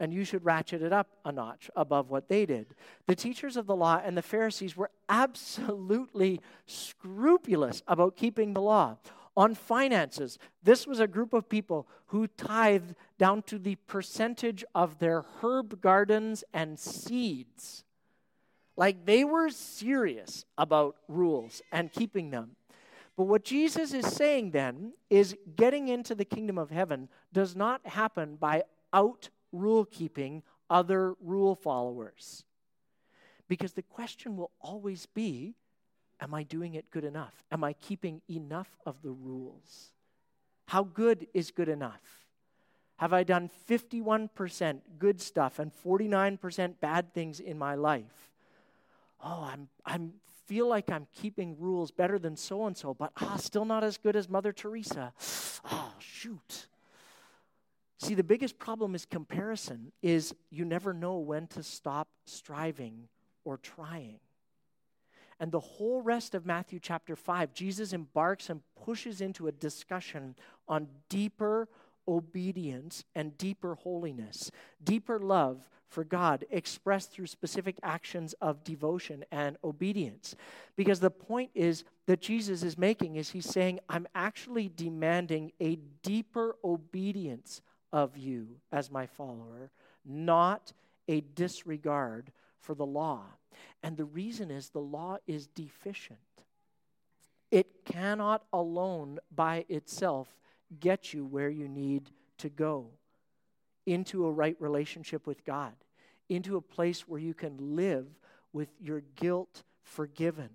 and 0.00 0.12
you 0.12 0.24
should 0.24 0.44
ratchet 0.44 0.82
it 0.82 0.92
up 0.92 1.08
a 1.24 1.30
notch 1.30 1.70
above 1.76 2.10
what 2.10 2.28
they 2.28 2.46
did. 2.46 2.74
The 3.06 3.14
teachers 3.14 3.56
of 3.56 3.66
the 3.66 3.76
law 3.76 4.00
and 4.02 4.16
the 4.16 4.22
Pharisees 4.22 4.76
were 4.76 4.90
absolutely 5.08 6.40
scrupulous 6.66 7.82
about 7.86 8.16
keeping 8.16 8.54
the 8.54 8.62
law. 8.62 8.96
On 9.36 9.54
finances, 9.54 10.38
this 10.62 10.86
was 10.86 10.98
a 10.98 11.06
group 11.06 11.32
of 11.32 11.48
people 11.48 11.86
who 12.06 12.26
tithed 12.26 12.94
down 13.18 13.42
to 13.42 13.58
the 13.58 13.76
percentage 13.86 14.64
of 14.74 14.98
their 14.98 15.24
herb 15.40 15.80
gardens 15.80 16.42
and 16.52 16.78
seeds. 16.78 17.84
Like 18.76 19.04
they 19.04 19.24
were 19.24 19.50
serious 19.50 20.44
about 20.58 20.96
rules 21.06 21.62
and 21.70 21.92
keeping 21.92 22.30
them. 22.30 22.56
But 23.16 23.24
what 23.24 23.44
Jesus 23.44 23.92
is 23.92 24.06
saying 24.06 24.52
then 24.52 24.94
is 25.10 25.36
getting 25.56 25.88
into 25.88 26.14
the 26.14 26.24
kingdom 26.24 26.56
of 26.56 26.70
heaven 26.70 27.08
does 27.32 27.54
not 27.54 27.86
happen 27.86 28.36
by 28.36 28.62
out 28.92 29.28
rule 29.52 29.84
keeping 29.84 30.42
other 30.68 31.14
rule 31.20 31.54
followers. 31.54 32.44
Because 33.48 33.72
the 33.72 33.82
question 33.82 34.36
will 34.36 34.52
always 34.60 35.06
be 35.06 35.54
Am 36.22 36.34
I 36.34 36.42
doing 36.42 36.74
it 36.74 36.90
good 36.90 37.04
enough? 37.04 37.32
Am 37.50 37.64
I 37.64 37.72
keeping 37.72 38.20
enough 38.28 38.76
of 38.84 39.00
the 39.02 39.10
rules? 39.10 39.92
How 40.66 40.82
good 40.84 41.26
is 41.32 41.50
good 41.50 41.70
enough? 41.70 42.02
Have 42.96 43.14
I 43.14 43.22
done 43.22 43.48
51% 43.70 44.80
good 44.98 45.18
stuff 45.22 45.58
and 45.58 45.72
49% 45.82 46.74
bad 46.80 47.14
things 47.14 47.40
in 47.40 47.56
my 47.56 47.74
life? 47.74 48.30
Oh, 49.24 49.48
I'm, 49.50 49.68
I'm 49.86 50.12
feel 50.46 50.68
like 50.68 50.90
I'm 50.90 51.06
keeping 51.14 51.56
rules 51.58 51.90
better 51.92 52.18
than 52.18 52.36
so 52.36 52.66
and 52.66 52.76
so, 52.76 52.92
but 52.92 53.12
ah, 53.20 53.36
still 53.36 53.64
not 53.64 53.84
as 53.84 53.96
good 53.96 54.16
as 54.16 54.28
Mother 54.28 54.52
Teresa. 54.52 55.12
Oh, 55.70 55.92
shoot. 56.00 56.66
See, 58.00 58.14
the 58.14 58.24
biggest 58.24 58.58
problem 58.58 58.94
is 58.94 59.04
comparison 59.04 59.92
is 60.00 60.34
you 60.50 60.64
never 60.64 60.94
know 60.94 61.18
when 61.18 61.46
to 61.48 61.62
stop 61.62 62.08
striving 62.24 63.08
or 63.44 63.58
trying. 63.58 64.20
And 65.38 65.52
the 65.52 65.60
whole 65.60 66.00
rest 66.00 66.34
of 66.34 66.46
Matthew 66.46 66.80
chapter 66.80 67.14
5, 67.14 67.52
Jesus 67.52 67.92
embarks 67.92 68.48
and 68.48 68.62
pushes 68.84 69.20
into 69.20 69.48
a 69.48 69.52
discussion 69.52 70.34
on 70.66 70.88
deeper 71.10 71.68
obedience 72.08 73.04
and 73.14 73.36
deeper 73.36 73.74
holiness, 73.74 74.50
deeper 74.82 75.18
love 75.18 75.68
for 75.86 76.02
God 76.02 76.46
expressed 76.50 77.12
through 77.12 77.26
specific 77.26 77.76
actions 77.82 78.34
of 78.40 78.64
devotion 78.64 79.24
and 79.30 79.58
obedience. 79.62 80.36
Because 80.74 81.00
the 81.00 81.10
point 81.10 81.50
is 81.54 81.84
that 82.06 82.22
Jesus 82.22 82.62
is 82.62 82.78
making 82.78 83.16
is 83.16 83.30
he's 83.30 83.48
saying, 83.48 83.80
I'm 83.88 84.06
actually 84.14 84.70
demanding 84.74 85.52
a 85.60 85.76
deeper 86.02 86.56
obedience 86.64 87.60
of 87.92 88.16
you 88.16 88.46
as 88.72 88.90
my 88.90 89.06
follower, 89.06 89.70
not 90.04 90.72
a 91.08 91.20
disregard 91.20 92.30
for 92.60 92.74
the 92.74 92.86
law. 92.86 93.22
And 93.82 93.96
the 93.96 94.04
reason 94.04 94.50
is 94.50 94.68
the 94.68 94.78
law 94.78 95.18
is 95.26 95.46
deficient. 95.46 96.18
It 97.50 97.84
cannot 97.84 98.44
alone 98.52 99.18
by 99.34 99.64
itself 99.68 100.28
get 100.78 101.12
you 101.12 101.24
where 101.24 101.50
you 101.50 101.68
need 101.68 102.10
to 102.38 102.48
go 102.48 102.86
into 103.86 104.24
a 104.26 104.30
right 104.30 104.56
relationship 104.60 105.26
with 105.26 105.44
God, 105.44 105.72
into 106.28 106.56
a 106.56 106.60
place 106.60 107.08
where 107.08 107.20
you 107.20 107.34
can 107.34 107.74
live 107.74 108.06
with 108.52 108.68
your 108.80 109.02
guilt 109.16 109.64
forgiven, 109.82 110.50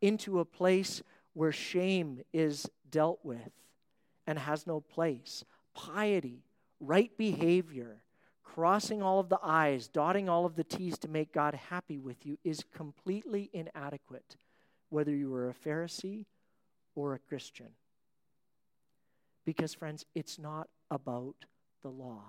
into 0.00 0.38
a 0.38 0.44
place 0.44 1.02
where 1.32 1.52
shame 1.52 2.20
is 2.32 2.68
dealt 2.90 3.18
with 3.24 3.50
and 4.26 4.38
has 4.38 4.66
no 4.66 4.80
place, 4.80 5.44
piety, 5.78 6.42
right 6.80 7.16
behavior, 7.16 8.02
crossing 8.42 9.00
all 9.00 9.20
of 9.20 9.28
the 9.28 9.38
I's, 9.42 9.86
dotting 9.86 10.28
all 10.28 10.44
of 10.44 10.56
the 10.56 10.64
T's 10.64 10.98
to 10.98 11.08
make 11.08 11.32
God 11.32 11.54
happy 11.54 11.98
with 11.98 12.26
you 12.26 12.38
is 12.42 12.64
completely 12.74 13.48
inadequate, 13.52 14.36
whether 14.90 15.14
you 15.14 15.32
are 15.34 15.48
a 15.48 15.54
Pharisee 15.54 16.26
or 16.96 17.14
a 17.14 17.18
Christian. 17.18 17.68
Because, 19.44 19.72
friends, 19.72 20.04
it's 20.14 20.38
not 20.38 20.68
about 20.90 21.36
the 21.82 21.88
law, 21.88 22.24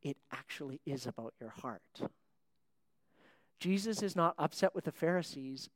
it 0.00 0.16
actually 0.30 0.80
is 0.86 1.06
about 1.06 1.34
your 1.40 1.50
heart. 1.50 1.82
Jesus 3.58 4.02
is 4.02 4.14
not 4.14 4.34
upset 4.38 4.74
with 4.74 4.84
the 4.84 4.92
Pharisees 4.92 5.70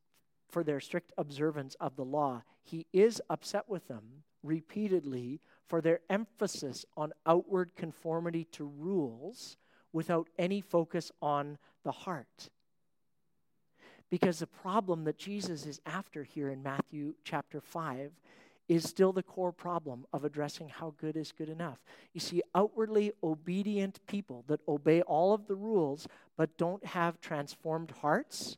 for 0.48 0.62
their 0.62 0.80
strict 0.80 1.12
observance 1.18 1.76
of 1.80 1.96
the 1.96 2.04
law. 2.04 2.42
He 2.62 2.86
is 2.92 3.20
upset 3.28 3.68
with 3.68 3.88
them 3.88 4.22
repeatedly 4.42 5.40
for 5.68 5.80
their 5.80 6.00
emphasis 6.08 6.84
on 6.96 7.12
outward 7.26 7.70
conformity 7.76 8.44
to 8.52 8.64
rules 8.64 9.56
without 9.92 10.28
any 10.38 10.60
focus 10.60 11.10
on 11.20 11.58
the 11.82 11.92
heart. 11.92 12.50
Because 14.10 14.38
the 14.38 14.46
problem 14.46 15.04
that 15.04 15.18
Jesus 15.18 15.66
is 15.66 15.80
after 15.84 16.22
here 16.22 16.50
in 16.50 16.62
Matthew 16.62 17.14
chapter 17.24 17.60
5 17.60 18.12
is 18.68 18.84
still 18.84 19.12
the 19.12 19.22
core 19.22 19.52
problem 19.52 20.06
of 20.12 20.24
addressing 20.24 20.68
how 20.68 20.94
good 20.98 21.16
is 21.16 21.32
good 21.32 21.48
enough. 21.48 21.78
You 22.12 22.20
see, 22.20 22.42
outwardly 22.54 23.12
obedient 23.22 24.04
people 24.06 24.44
that 24.48 24.60
obey 24.66 25.02
all 25.02 25.32
of 25.34 25.46
the 25.46 25.54
rules 25.54 26.08
but 26.36 26.56
don't 26.56 26.84
have 26.84 27.20
transformed 27.20 27.92
hearts 28.02 28.56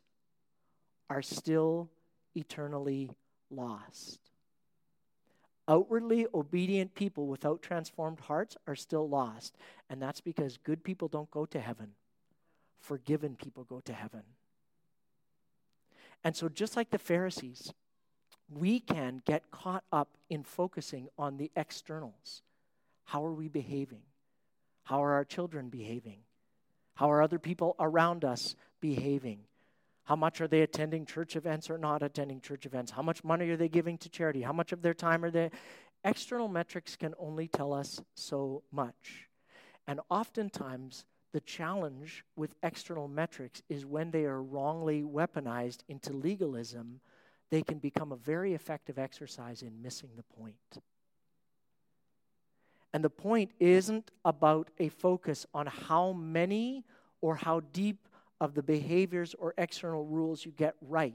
are 1.11 1.23
still 1.23 1.91
eternally 2.35 3.11
lost. 3.51 4.28
Outwardly 5.69 6.27
obedient 6.33 6.95
people 6.95 7.27
without 7.27 7.61
transformed 7.61 8.21
hearts 8.21 8.57
are 8.67 8.75
still 8.75 9.07
lost. 9.07 9.55
And 9.91 10.01
that's 10.01 10.23
because 10.23 10.57
good 10.57 10.83
people 10.83 11.09
don't 11.09 11.31
go 11.31 11.45
to 11.47 11.61
heaven, 11.61 11.93
forgiven 12.81 13.37
people 13.37 13.65
go 13.65 13.81
to 13.81 13.93
heaven. 13.93 14.23
And 16.25 16.35
so, 16.35 16.49
just 16.49 16.75
like 16.75 16.91
the 16.91 16.99
Pharisees, 16.99 17.73
we 18.51 18.81
can 18.81 19.23
get 19.25 19.51
caught 19.51 19.85
up 19.93 20.09
in 20.31 20.43
focusing 20.43 21.09
on 21.19 21.37
the 21.37 21.51
externals. 21.55 22.43
How 23.05 23.25
are 23.25 23.33
we 23.33 23.49
behaving? 23.49 24.03
How 24.85 25.05
are 25.05 25.13
our 25.13 25.25
children 25.25 25.69
behaving? 25.69 26.21
How 26.95 27.11
are 27.13 27.23
other 27.23 27.39
people 27.39 27.77
around 27.79 28.25
us 28.25 28.57
behaving? 28.81 29.41
How 30.09 30.17
much 30.17 30.41
are 30.41 30.49
they 30.49 30.63
attending 30.63 31.05
church 31.05 31.37
events 31.37 31.69
or 31.69 31.77
not 31.77 32.03
attending 32.03 32.41
church 32.41 32.65
events? 32.65 32.91
How 32.91 33.03
much 33.03 33.23
money 33.23 33.51
are 33.51 33.59
they 33.59 33.69
giving 33.69 33.99
to 33.99 34.09
charity? 34.09 34.41
How 34.41 34.55
much 34.55 34.73
of 34.73 34.81
their 34.81 34.95
time 34.95 35.23
are 35.23 35.31
they? 35.31 35.51
External 36.03 36.49
metrics 36.49 36.97
can 36.97 37.13
only 37.19 37.47
tell 37.47 37.75
us 37.75 38.01
so 38.15 38.63
much. 38.73 39.29
And 39.87 40.01
oftentimes, 40.09 41.05
the 41.33 41.41
challenge 41.41 42.25
with 42.37 42.55
external 42.63 43.07
metrics 43.07 43.61
is 43.69 43.85
when 43.85 44.11
they 44.11 44.25
are 44.25 44.43
wrongly 44.43 45.03
weaponized 45.03 45.81
into 45.89 46.15
legalism, 46.15 47.03
they 47.51 47.61
can 47.61 47.79
become 47.79 48.11
a 48.11 48.17
very 48.17 48.55
effective 48.55 48.99
exercise 48.99 49.61
in 49.61 49.83
missing 49.83 50.09
the 50.17 50.23
point. 50.23 50.79
And 52.95 53.05
the 53.05 53.11
point 53.11 53.51
isn't 53.61 54.11
about 54.25 54.71
a 54.79 54.89
focus 54.89 55.45
on 55.53 55.67
how 55.67 56.13
many 56.13 56.87
or 57.21 57.37
how 57.37 57.61
deep 57.61 58.08
of 58.41 58.55
the 58.55 58.63
behaviors 58.63 59.35
or 59.39 59.55
external 59.59 60.05
rules 60.05 60.45
you 60.45 60.53
get 60.53 60.75
right. 60.81 61.15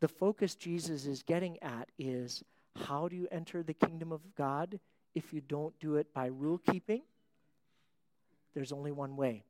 The 0.00 0.08
focus 0.08 0.54
Jesus 0.54 1.06
is 1.06 1.22
getting 1.22 1.62
at 1.62 1.88
is 1.98 2.42
how 2.76 3.08
do 3.08 3.16
you 3.16 3.28
enter 3.30 3.62
the 3.62 3.74
kingdom 3.74 4.12
of 4.12 4.20
God 4.36 4.78
if 5.14 5.32
you 5.32 5.40
don't 5.40 5.78
do 5.80 5.96
it 5.96 6.12
by 6.12 6.26
rule 6.26 6.58
keeping? 6.58 7.02
There's 8.54 8.72
only 8.72 8.92
one 8.92 9.16
way, 9.16 9.44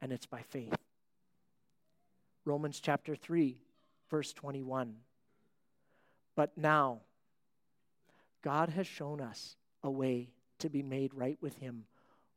and 0.00 0.12
it's 0.12 0.26
by 0.26 0.42
faith. 0.42 0.74
Romans 2.44 2.80
chapter 2.80 3.14
3, 3.14 3.56
verse 4.10 4.32
21. 4.32 4.94
But 6.34 6.56
now, 6.56 7.00
God 8.42 8.70
has 8.70 8.86
shown 8.86 9.20
us 9.20 9.56
a 9.84 9.90
way 9.90 10.30
to 10.58 10.68
be 10.68 10.82
made 10.82 11.14
right 11.14 11.38
with 11.40 11.58
Him 11.58 11.84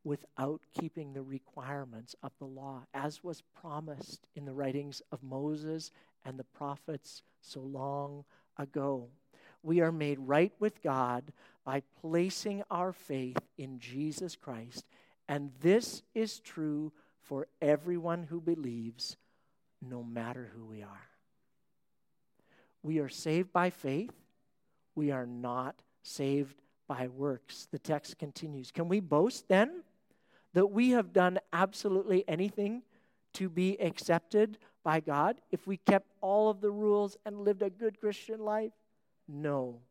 without 0.06 0.62
keeping 0.80 1.12
the 1.12 1.22
requirements 1.22 2.16
of 2.24 2.32
the 2.40 2.46
law, 2.46 2.84
as 2.94 3.24
was 3.24 3.44
promised 3.60 4.28
in 4.36 4.46
the 4.46 4.54
writings 4.54 5.02
of 5.12 5.24
Moses 5.24 5.92
and 6.24 6.38
the 6.38 6.44
prophets 6.44 7.24
so 7.42 7.60
long 7.60 8.24
ago. 8.58 9.10
We 9.64 9.82
are 9.82 9.92
made 9.92 10.20
right 10.20 10.54
with 10.60 10.84
God 10.84 11.34
by 11.66 11.82
placing 12.02 12.62
our 12.70 12.94
faith 12.94 13.40
in 13.58 13.80
Jesus 13.80 14.36
Christ, 14.36 14.86
and 15.28 15.52
this 15.60 16.04
is 16.14 16.40
true 16.40 16.94
for 17.20 17.48
everyone 17.60 18.24
who 18.24 18.40
believes, 18.40 19.18
no 19.82 20.04
matter 20.04 20.52
who 20.56 20.66
we 20.66 20.84
are. 20.84 21.10
We 22.84 23.00
are 23.00 23.10
saved 23.10 23.52
by 23.52 23.72
faith. 23.72 24.14
We 24.94 25.10
are 25.10 25.26
not 25.26 25.82
saved 26.04 26.62
by 26.88 27.08
works. 27.08 27.68
The 27.72 27.80
text 27.80 28.20
continues. 28.20 28.70
Can 28.70 28.88
we 28.88 29.00
boast 29.00 29.48
then 29.48 29.82
that 30.56 30.68
we 30.68 30.92
have 30.92 31.14
done 31.14 31.38
absolutely 31.54 32.24
anything 32.28 32.82
to 33.34 33.50
be 33.50 33.80
accepted 33.82 34.58
by 34.84 35.02
God 35.02 35.42
if 35.52 35.68
we 35.68 35.76
kept 35.78 36.10
all 36.22 36.50
of 36.50 36.62
the 36.62 36.72
rules 36.72 37.18
and 37.26 37.42
lived 37.42 37.62
a 37.62 37.70
good 37.70 38.00
Christian 38.00 38.40
life? 38.40 38.72
No. 39.28 39.82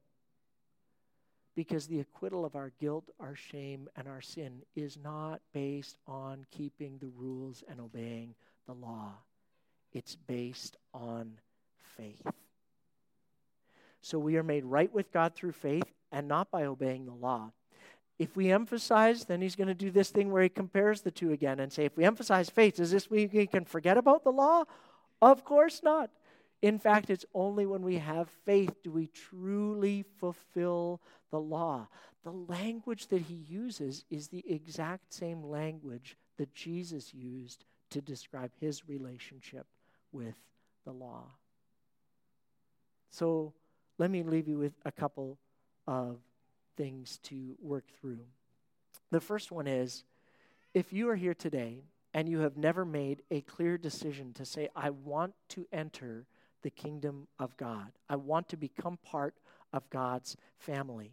Because 1.55 1.87
the 1.87 2.01
acquittal 2.01 2.47
of 2.47 2.57
our 2.57 2.73
guilt, 2.81 3.11
our 3.21 3.37
shame, 3.37 3.89
and 3.95 4.09
our 4.09 4.23
sin 4.23 4.63
is 4.75 4.97
not 4.97 5.43
based 5.53 5.99
on 6.07 6.47
keeping 6.51 6.97
the 6.99 7.13
rules 7.15 7.63
and 7.69 7.79
obeying 7.79 8.35
the 8.67 8.73
law. 8.73 9.13
It's 9.93 10.17
based 10.17 10.79
on 10.95 11.35
faith. 11.97 12.27
So 14.01 14.19
we 14.19 14.39
are 14.39 14.43
made 14.43 14.65
right 14.65 14.93
with 14.93 15.13
God 15.13 15.35
through 15.35 15.53
faith 15.53 15.93
and 16.11 16.27
not 16.27 16.51
by 16.51 16.65
obeying 16.65 17.05
the 17.05 17.13
law. 17.13 17.53
If 18.19 18.37
we 18.37 18.53
emphasize, 18.53 19.25
then 19.25 19.41
he's 19.41 19.57
going 19.57 19.69
to 19.69 19.75
do 19.75 19.91
this 19.91 20.11
thing 20.11 20.31
where 20.31 20.43
he 20.43 20.49
compares 20.49 21.01
the 21.01 21.11
two 21.11 21.33
again 21.33 21.59
and 21.59 21.73
say, 21.73 21.85
if 21.85 21.97
we 21.97 22.05
emphasize 22.05 22.49
faith, 22.49 22.77
does 22.77 22.93
this 22.93 23.11
mean 23.11 23.31
we 23.33 23.47
can 23.47 23.65
forget 23.65 23.99
about 23.99 24.23
the 24.23 24.31
law? 24.31 24.65
Of 25.21 25.45
course 25.45 25.83
not. 25.83 26.11
In 26.63 26.79
fact, 26.79 27.11
it's 27.11 27.27
only 27.35 27.67
when 27.67 27.83
we 27.83 27.99
have 27.99 28.31
faith 28.47 28.83
do 28.83 28.91
we 28.91 29.09
truly 29.09 30.05
fulfill 30.19 31.01
the 31.31 31.41
law. 31.41 31.89
The 32.23 32.33
language 32.33 33.09
that 33.09 33.23
he 33.23 33.35
uses 33.35 34.05
is 34.11 34.29
the 34.29 34.45
exact 34.49 35.13
same 35.13 35.43
language 35.43 36.17
that 36.39 36.55
Jesus 36.55 37.13
used 37.13 37.65
to 37.91 38.01
describe 38.01 38.51
his 38.61 38.89
relationship 38.89 39.67
with 40.13 40.37
the 40.85 40.93
law. 40.93 41.25
So 43.11 43.53
let 43.99 44.11
me 44.11 44.23
leave 44.23 44.49
you 44.49 44.59
with 44.59 44.73
a 44.85 44.93
couple 44.93 45.39
of 45.87 46.17
things 46.77 47.19
to 47.25 47.57
work 47.61 47.85
through. 48.01 48.21
The 49.11 49.21
first 49.21 49.53
one 49.53 49.67
is 49.67 50.05
if 50.73 50.93
you 50.93 51.09
are 51.09 51.17
here 51.17 51.35
today 51.35 51.85
and 52.13 52.29
you 52.29 52.41
have 52.41 52.57
never 52.57 52.85
made 52.85 53.23
a 53.31 53.41
clear 53.43 53.79
decision 53.79 54.33
to 54.35 54.45
say, 54.45 54.69
I 54.75 54.91
want 54.91 55.35
to 55.51 55.67
enter 55.73 56.27
the 56.63 56.71
kingdom 56.71 57.29
of 57.39 57.57
God, 57.57 57.93
I 58.09 58.17
want 58.17 58.49
to 58.49 58.57
become 58.57 58.99
part 59.05 59.35
of 59.73 59.91
God's 59.91 60.37
family, 60.59 61.13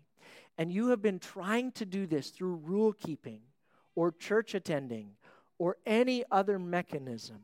and 0.58 0.72
you 0.72 0.90
have 0.90 1.02
been 1.02 1.20
trying 1.20 1.72
to 1.74 1.86
do 1.86 2.06
this 2.06 2.30
through 2.30 2.56
rule 2.56 2.94
keeping 2.94 3.42
or 3.96 4.12
church 4.12 4.54
attending 4.54 5.12
or 5.58 5.78
any 5.86 6.24
other 6.32 6.58
mechanism 6.58 7.42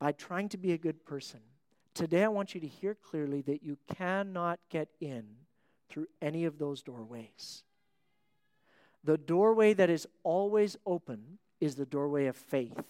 by 0.00 0.12
trying 0.12 0.48
to 0.48 0.56
be 0.56 0.72
a 0.72 0.78
good 0.78 1.04
person, 1.04 1.40
today 1.94 2.24
I 2.24 2.28
want 2.28 2.54
you 2.54 2.60
to 2.60 2.66
hear 2.66 2.94
clearly 2.94 3.42
that 3.42 3.62
you 3.62 3.76
cannot 3.94 4.58
get 4.70 4.88
in 5.00 5.26
through 5.90 6.06
any 6.22 6.44
of 6.44 6.58
those 6.58 6.82
doorways. 6.82 7.64
The 9.04 9.18
doorway 9.18 9.74
that 9.74 9.90
is 9.90 10.06
always 10.22 10.76
open 10.86 11.38
is 11.60 11.74
the 11.74 11.86
doorway 11.86 12.26
of 12.26 12.36
faith, 12.36 12.82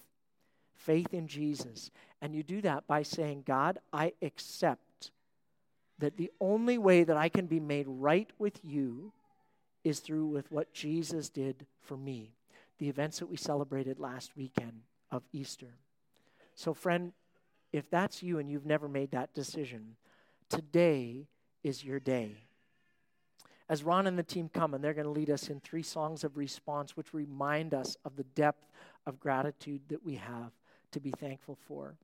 faith 0.74 1.12
in 1.12 1.26
Jesus. 1.26 1.90
And 2.20 2.34
you 2.34 2.42
do 2.42 2.60
that 2.62 2.86
by 2.86 3.02
saying, 3.02 3.44
God, 3.46 3.78
I 3.92 4.12
accept 4.22 5.10
that 5.98 6.16
the 6.16 6.30
only 6.40 6.78
way 6.78 7.04
that 7.04 7.16
I 7.16 7.28
can 7.28 7.46
be 7.46 7.60
made 7.60 7.86
right 7.88 8.30
with 8.38 8.60
you 8.64 9.12
is 9.84 10.00
through 10.00 10.26
with 10.26 10.50
what 10.50 10.72
Jesus 10.72 11.28
did 11.28 11.66
for 11.80 11.96
me. 11.96 12.34
The 12.78 12.88
events 12.88 13.18
that 13.18 13.30
we 13.30 13.36
celebrated 13.36 13.98
last 13.98 14.36
weekend 14.36 14.82
of 15.10 15.22
Easter. 15.32 15.74
So, 16.54 16.74
friend, 16.74 17.12
if 17.72 17.88
that's 17.90 18.22
you 18.22 18.38
and 18.38 18.50
you've 18.50 18.66
never 18.66 18.88
made 18.88 19.12
that 19.12 19.34
decision, 19.34 19.96
today 20.48 21.26
is 21.62 21.84
your 21.84 22.00
day 22.00 22.36
as 23.70 23.84
Ron 23.84 24.08
and 24.08 24.18
the 24.18 24.24
team 24.24 24.50
come, 24.52 24.74
and 24.74 24.82
they're 24.82 24.92
going 24.92 25.04
to 25.04 25.12
lead 25.12 25.30
us 25.30 25.48
in 25.48 25.60
three 25.60 25.84
songs 25.84 26.24
of 26.24 26.36
response, 26.36 26.96
which 26.96 27.14
remind 27.14 27.72
us 27.72 27.96
of 28.04 28.16
the 28.16 28.24
depth 28.24 28.68
of 29.06 29.20
gratitude 29.20 29.80
that 29.88 30.04
we 30.04 30.16
have 30.16 30.50
to 30.90 30.98
be 30.98 31.12
thankful 31.12 31.56
for. 31.68 31.94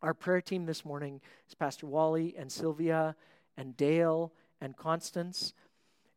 Our 0.00 0.14
prayer 0.14 0.40
team 0.40 0.64
this 0.64 0.86
morning 0.86 1.20
is 1.46 1.54
Pastor 1.54 1.86
Wally 1.86 2.34
and 2.38 2.50
Sylvia 2.50 3.14
and 3.58 3.76
Dale 3.76 4.32
and 4.62 4.78
Constance, 4.78 5.52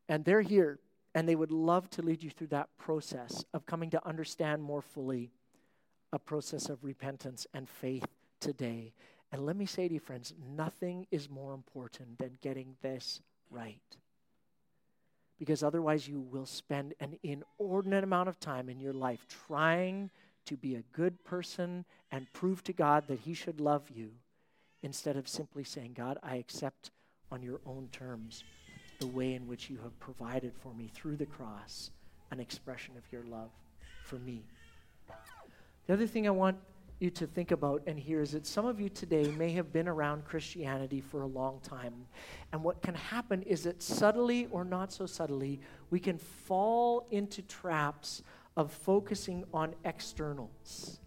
and 0.08 0.24
they're 0.24 0.40
here, 0.40 0.78
and 1.14 1.28
they 1.28 1.36
would 1.36 1.52
love 1.52 1.90
to 1.90 2.02
lead 2.02 2.22
you 2.22 2.30
through 2.30 2.46
that 2.46 2.70
process 2.78 3.44
of 3.52 3.66
coming 3.66 3.90
to 3.90 4.08
understand 4.08 4.62
more 4.62 4.80
fully 4.80 5.30
a 6.14 6.18
process 6.18 6.70
of 6.70 6.82
repentance 6.82 7.46
and 7.52 7.68
faith 7.68 8.06
today. 8.40 8.94
And 9.32 9.44
let 9.44 9.56
me 9.56 9.66
say 9.66 9.86
to 9.86 9.94
you, 9.94 10.00
friends, 10.00 10.32
nothing 10.56 11.06
is 11.10 11.28
more 11.28 11.52
important 11.52 12.16
than 12.16 12.38
getting 12.40 12.76
this 12.80 13.20
right 13.50 13.96
because 15.42 15.64
otherwise 15.64 16.06
you 16.06 16.20
will 16.20 16.46
spend 16.46 16.94
an 17.00 17.18
inordinate 17.24 18.04
amount 18.04 18.28
of 18.28 18.38
time 18.38 18.68
in 18.68 18.78
your 18.78 18.92
life 18.92 19.26
trying 19.48 20.08
to 20.44 20.56
be 20.56 20.76
a 20.76 20.84
good 20.92 21.24
person 21.24 21.84
and 22.12 22.32
prove 22.32 22.62
to 22.62 22.72
God 22.72 23.08
that 23.08 23.18
He 23.18 23.34
should 23.34 23.60
love 23.60 23.90
you 23.92 24.12
instead 24.84 25.16
of 25.16 25.26
simply 25.26 25.64
saying, 25.64 25.94
God, 25.94 26.16
I 26.22 26.36
accept 26.36 26.92
on 27.32 27.42
your 27.42 27.58
own 27.66 27.88
terms 27.90 28.44
the 29.00 29.08
way 29.08 29.34
in 29.34 29.48
which 29.48 29.68
you 29.68 29.78
have 29.82 29.98
provided 29.98 30.52
for 30.54 30.72
me 30.74 30.88
through 30.94 31.16
the 31.16 31.26
cross 31.26 31.90
an 32.30 32.38
expression 32.38 32.94
of 32.96 33.02
your 33.10 33.24
love 33.24 33.50
for 34.04 34.20
me. 34.20 34.44
The 35.88 35.94
other 35.94 36.06
thing 36.06 36.28
I 36.28 36.30
want 36.30 36.56
you 37.02 37.10
to 37.10 37.26
think 37.26 37.50
about 37.50 37.82
and 37.86 37.98
hear 37.98 38.22
is 38.22 38.32
that 38.32 38.46
some 38.46 38.64
of 38.64 38.80
you 38.80 38.88
today 38.88 39.26
may 39.36 39.50
have 39.50 39.72
been 39.72 39.88
around 39.88 40.24
Christianity 40.24 41.00
for 41.00 41.22
a 41.22 41.26
long 41.26 41.60
time. 41.60 42.06
And 42.52 42.62
what 42.62 42.80
can 42.80 42.94
happen 42.94 43.42
is 43.42 43.64
that 43.64 43.82
subtly 43.82 44.46
or 44.50 44.64
not 44.64 44.92
so 44.92 45.04
subtly, 45.04 45.60
we 45.90 45.98
can 45.98 46.16
fall 46.16 47.08
into 47.10 47.42
traps 47.42 48.22
of 48.56 48.70
focusing 48.70 49.44
on 49.52 49.74
externals 49.84 51.00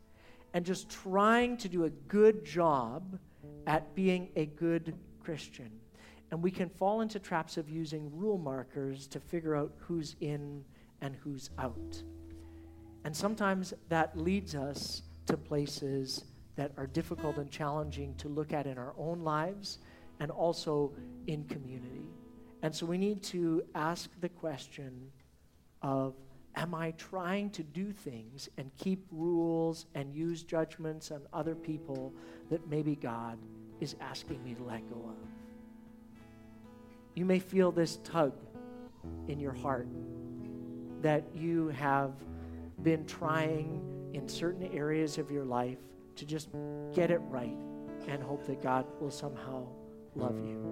and 0.54 0.66
just 0.66 0.90
trying 0.90 1.58
to 1.58 1.70
do 1.70 1.86
a 1.86 1.90
good 1.90 2.44
job 2.44 3.18
at 3.66 3.96
being 3.96 4.30
a 4.36 4.46
good 4.46 4.94
Christian. 5.24 5.72
And 6.32 6.44
we 6.44 6.52
can 6.52 6.70
fall 6.70 7.02
into 7.02 7.20
traps 7.20 7.58
of 7.58 7.70
using 7.70 8.12
rule 8.14 8.38
markers 8.38 9.08
to 9.08 9.20
figure 9.20 9.56
out 9.56 9.72
who's 9.78 10.16
in 10.20 10.64
and 11.02 11.16
who's 11.16 11.50
out. 11.58 12.04
And 13.06 13.16
sometimes 13.16 13.74
that 13.90 14.18
leads 14.18 14.56
us 14.56 15.04
to 15.28 15.38
places 15.38 16.26
that 16.56 16.72
are 16.78 16.88
difficult 16.88 17.38
and 17.38 17.52
challenging 17.52 18.16
to 18.16 18.30
look 18.30 18.54
at 18.54 18.66
in 18.66 18.78
our 18.78 18.94
own 18.98 19.22
lives 19.24 19.80
and 20.20 20.32
also 20.32 20.94
in 21.28 21.44
community. 21.46 22.06
And 22.62 22.74
so 22.74 22.86
we 22.86 22.98
need 22.98 23.22
to 23.24 23.64
ask 23.76 24.10
the 24.22 24.30
question 24.30 25.12
of 25.82 26.16
Am 26.58 26.74
I 26.74 26.92
trying 26.92 27.50
to 27.50 27.64
do 27.64 27.92
things 27.92 28.48
and 28.58 28.72
keep 28.78 29.06
rules 29.12 29.88
and 29.94 30.16
use 30.16 30.42
judgments 30.42 31.12
on 31.12 31.20
other 31.34 31.54
people 31.54 32.14
that 32.50 32.66
maybe 32.70 32.96
God 32.96 33.38
is 33.82 33.98
asking 34.00 34.42
me 34.42 34.54
to 34.54 34.64
let 34.64 34.90
go 34.90 34.96
of? 34.96 35.28
You 37.14 37.26
may 37.26 37.40
feel 37.40 37.74
this 37.74 37.98
tug 38.06 38.34
in 39.28 39.38
your 39.38 39.52
heart 39.52 39.90
that 41.02 41.26
you 41.36 41.68
have 41.70 42.14
been 42.84 43.06
trying 43.06 43.95
in 44.16 44.30
certain 44.30 44.72
areas 44.72 45.18
of 45.18 45.30
your 45.30 45.44
life 45.44 45.78
to 46.16 46.26
just 46.26 46.48
get 46.94 47.12
it 47.12 47.20
right 47.24 47.58
and 48.08 48.24
hope 48.24 48.46
that 48.48 48.64
God 48.64 48.86
will 49.02 49.12
somehow 49.12 49.68
love 50.16 50.40
you. 50.40 50.64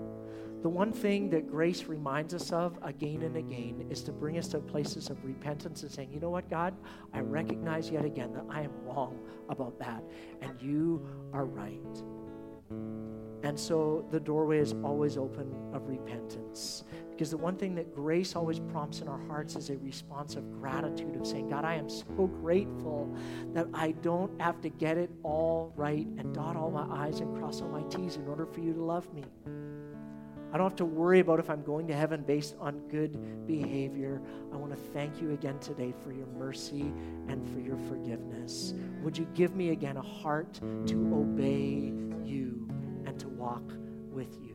The 0.62 0.70
one 0.70 0.94
thing 0.94 1.30
that 1.32 1.50
grace 1.50 1.84
reminds 1.84 2.34
us 2.34 2.54
of 2.54 2.80
again 2.84 3.24
and 3.24 3.36
again 3.36 3.86
is 3.90 4.02
to 4.04 4.14
bring 4.14 4.38
us 4.38 4.48
to 4.50 4.60
places 4.60 5.10
of 5.10 5.22
repentance 5.26 5.84
and 5.84 5.92
saying, 5.92 6.14
you 6.14 6.22
know 6.22 6.30
what, 6.30 6.50
God, 6.50 6.74
I 7.14 7.20
recognize 7.20 7.90
yet 7.92 8.06
again 8.06 8.32
that 8.32 8.46
I 8.50 8.62
am 8.62 8.72
wrong 8.86 9.20
about 9.50 9.78
that, 9.80 10.02
and 10.42 10.62
you 10.62 11.06
are 11.34 11.46
right. 11.46 12.02
And 13.44 13.60
so 13.60 14.06
the 14.10 14.22
doorway 14.22 14.60
is 14.60 14.74
always 14.86 15.18
open 15.18 15.54
of 15.74 15.90
repentance. 15.90 16.86
Because 17.14 17.30
the 17.30 17.38
one 17.38 17.56
thing 17.56 17.76
that 17.76 17.94
grace 17.94 18.36
always 18.36 18.60
prompts 18.60 19.02
in 19.02 19.08
our 19.08 19.22
hearts 19.28 19.56
is 19.56 19.70
a 19.70 19.78
response 19.78 20.36
of 20.36 20.52
gratitude 20.60 21.16
of 21.16 21.28
saying, 21.28 21.50
God, 21.50 21.64
I 21.64 21.76
am 21.76 21.88
so 21.88 22.28
grateful 22.42 23.16
that 23.54 23.68
I 23.74 23.92
don't 23.92 24.42
have 24.42 24.60
to 24.62 24.70
get 24.70 24.98
it 24.98 25.12
all 25.22 25.72
right 25.76 26.08
and 26.18 26.34
dot 26.34 26.56
all 26.56 26.72
my 26.72 27.08
I's 27.08 27.20
and 27.20 27.38
cross 27.38 27.62
all 27.62 27.70
my 27.70 27.84
T's 27.84 28.16
in 28.16 28.28
order 28.28 28.48
for 28.48 28.62
you 28.62 28.74
to 28.74 28.84
love 28.84 29.14
me. 29.14 29.24
I 30.52 30.58
don't 30.58 30.70
have 30.70 30.76
to 30.78 30.86
worry 30.86 31.20
about 31.20 31.40
if 31.40 31.50
I'm 31.50 31.64
going 31.64 31.88
to 31.88 31.96
heaven 31.96 32.22
based 32.22 32.56
on 32.60 32.78
good 32.90 33.48
behavior. 33.48 34.22
I 34.52 34.56
want 34.56 34.72
to 34.72 34.78
thank 34.92 35.20
you 35.20 35.32
again 35.34 35.58
today 35.60 35.94
for 36.04 36.12
your 36.12 36.28
mercy 36.28 36.94
and 37.28 37.48
for 37.54 37.60
your 37.60 37.78
forgiveness. 37.90 38.74
Would 39.02 39.18
you 39.18 39.28
give 39.34 39.56
me 39.56 39.70
again 39.70 39.98
a 39.98 40.02
heart 40.02 40.54
to 40.88 41.12
obey 41.14 41.92
you 42.24 42.68
and 43.06 43.20
to 43.20 43.30
walk 43.30 43.64
with 44.12 44.38
you? 44.44 44.53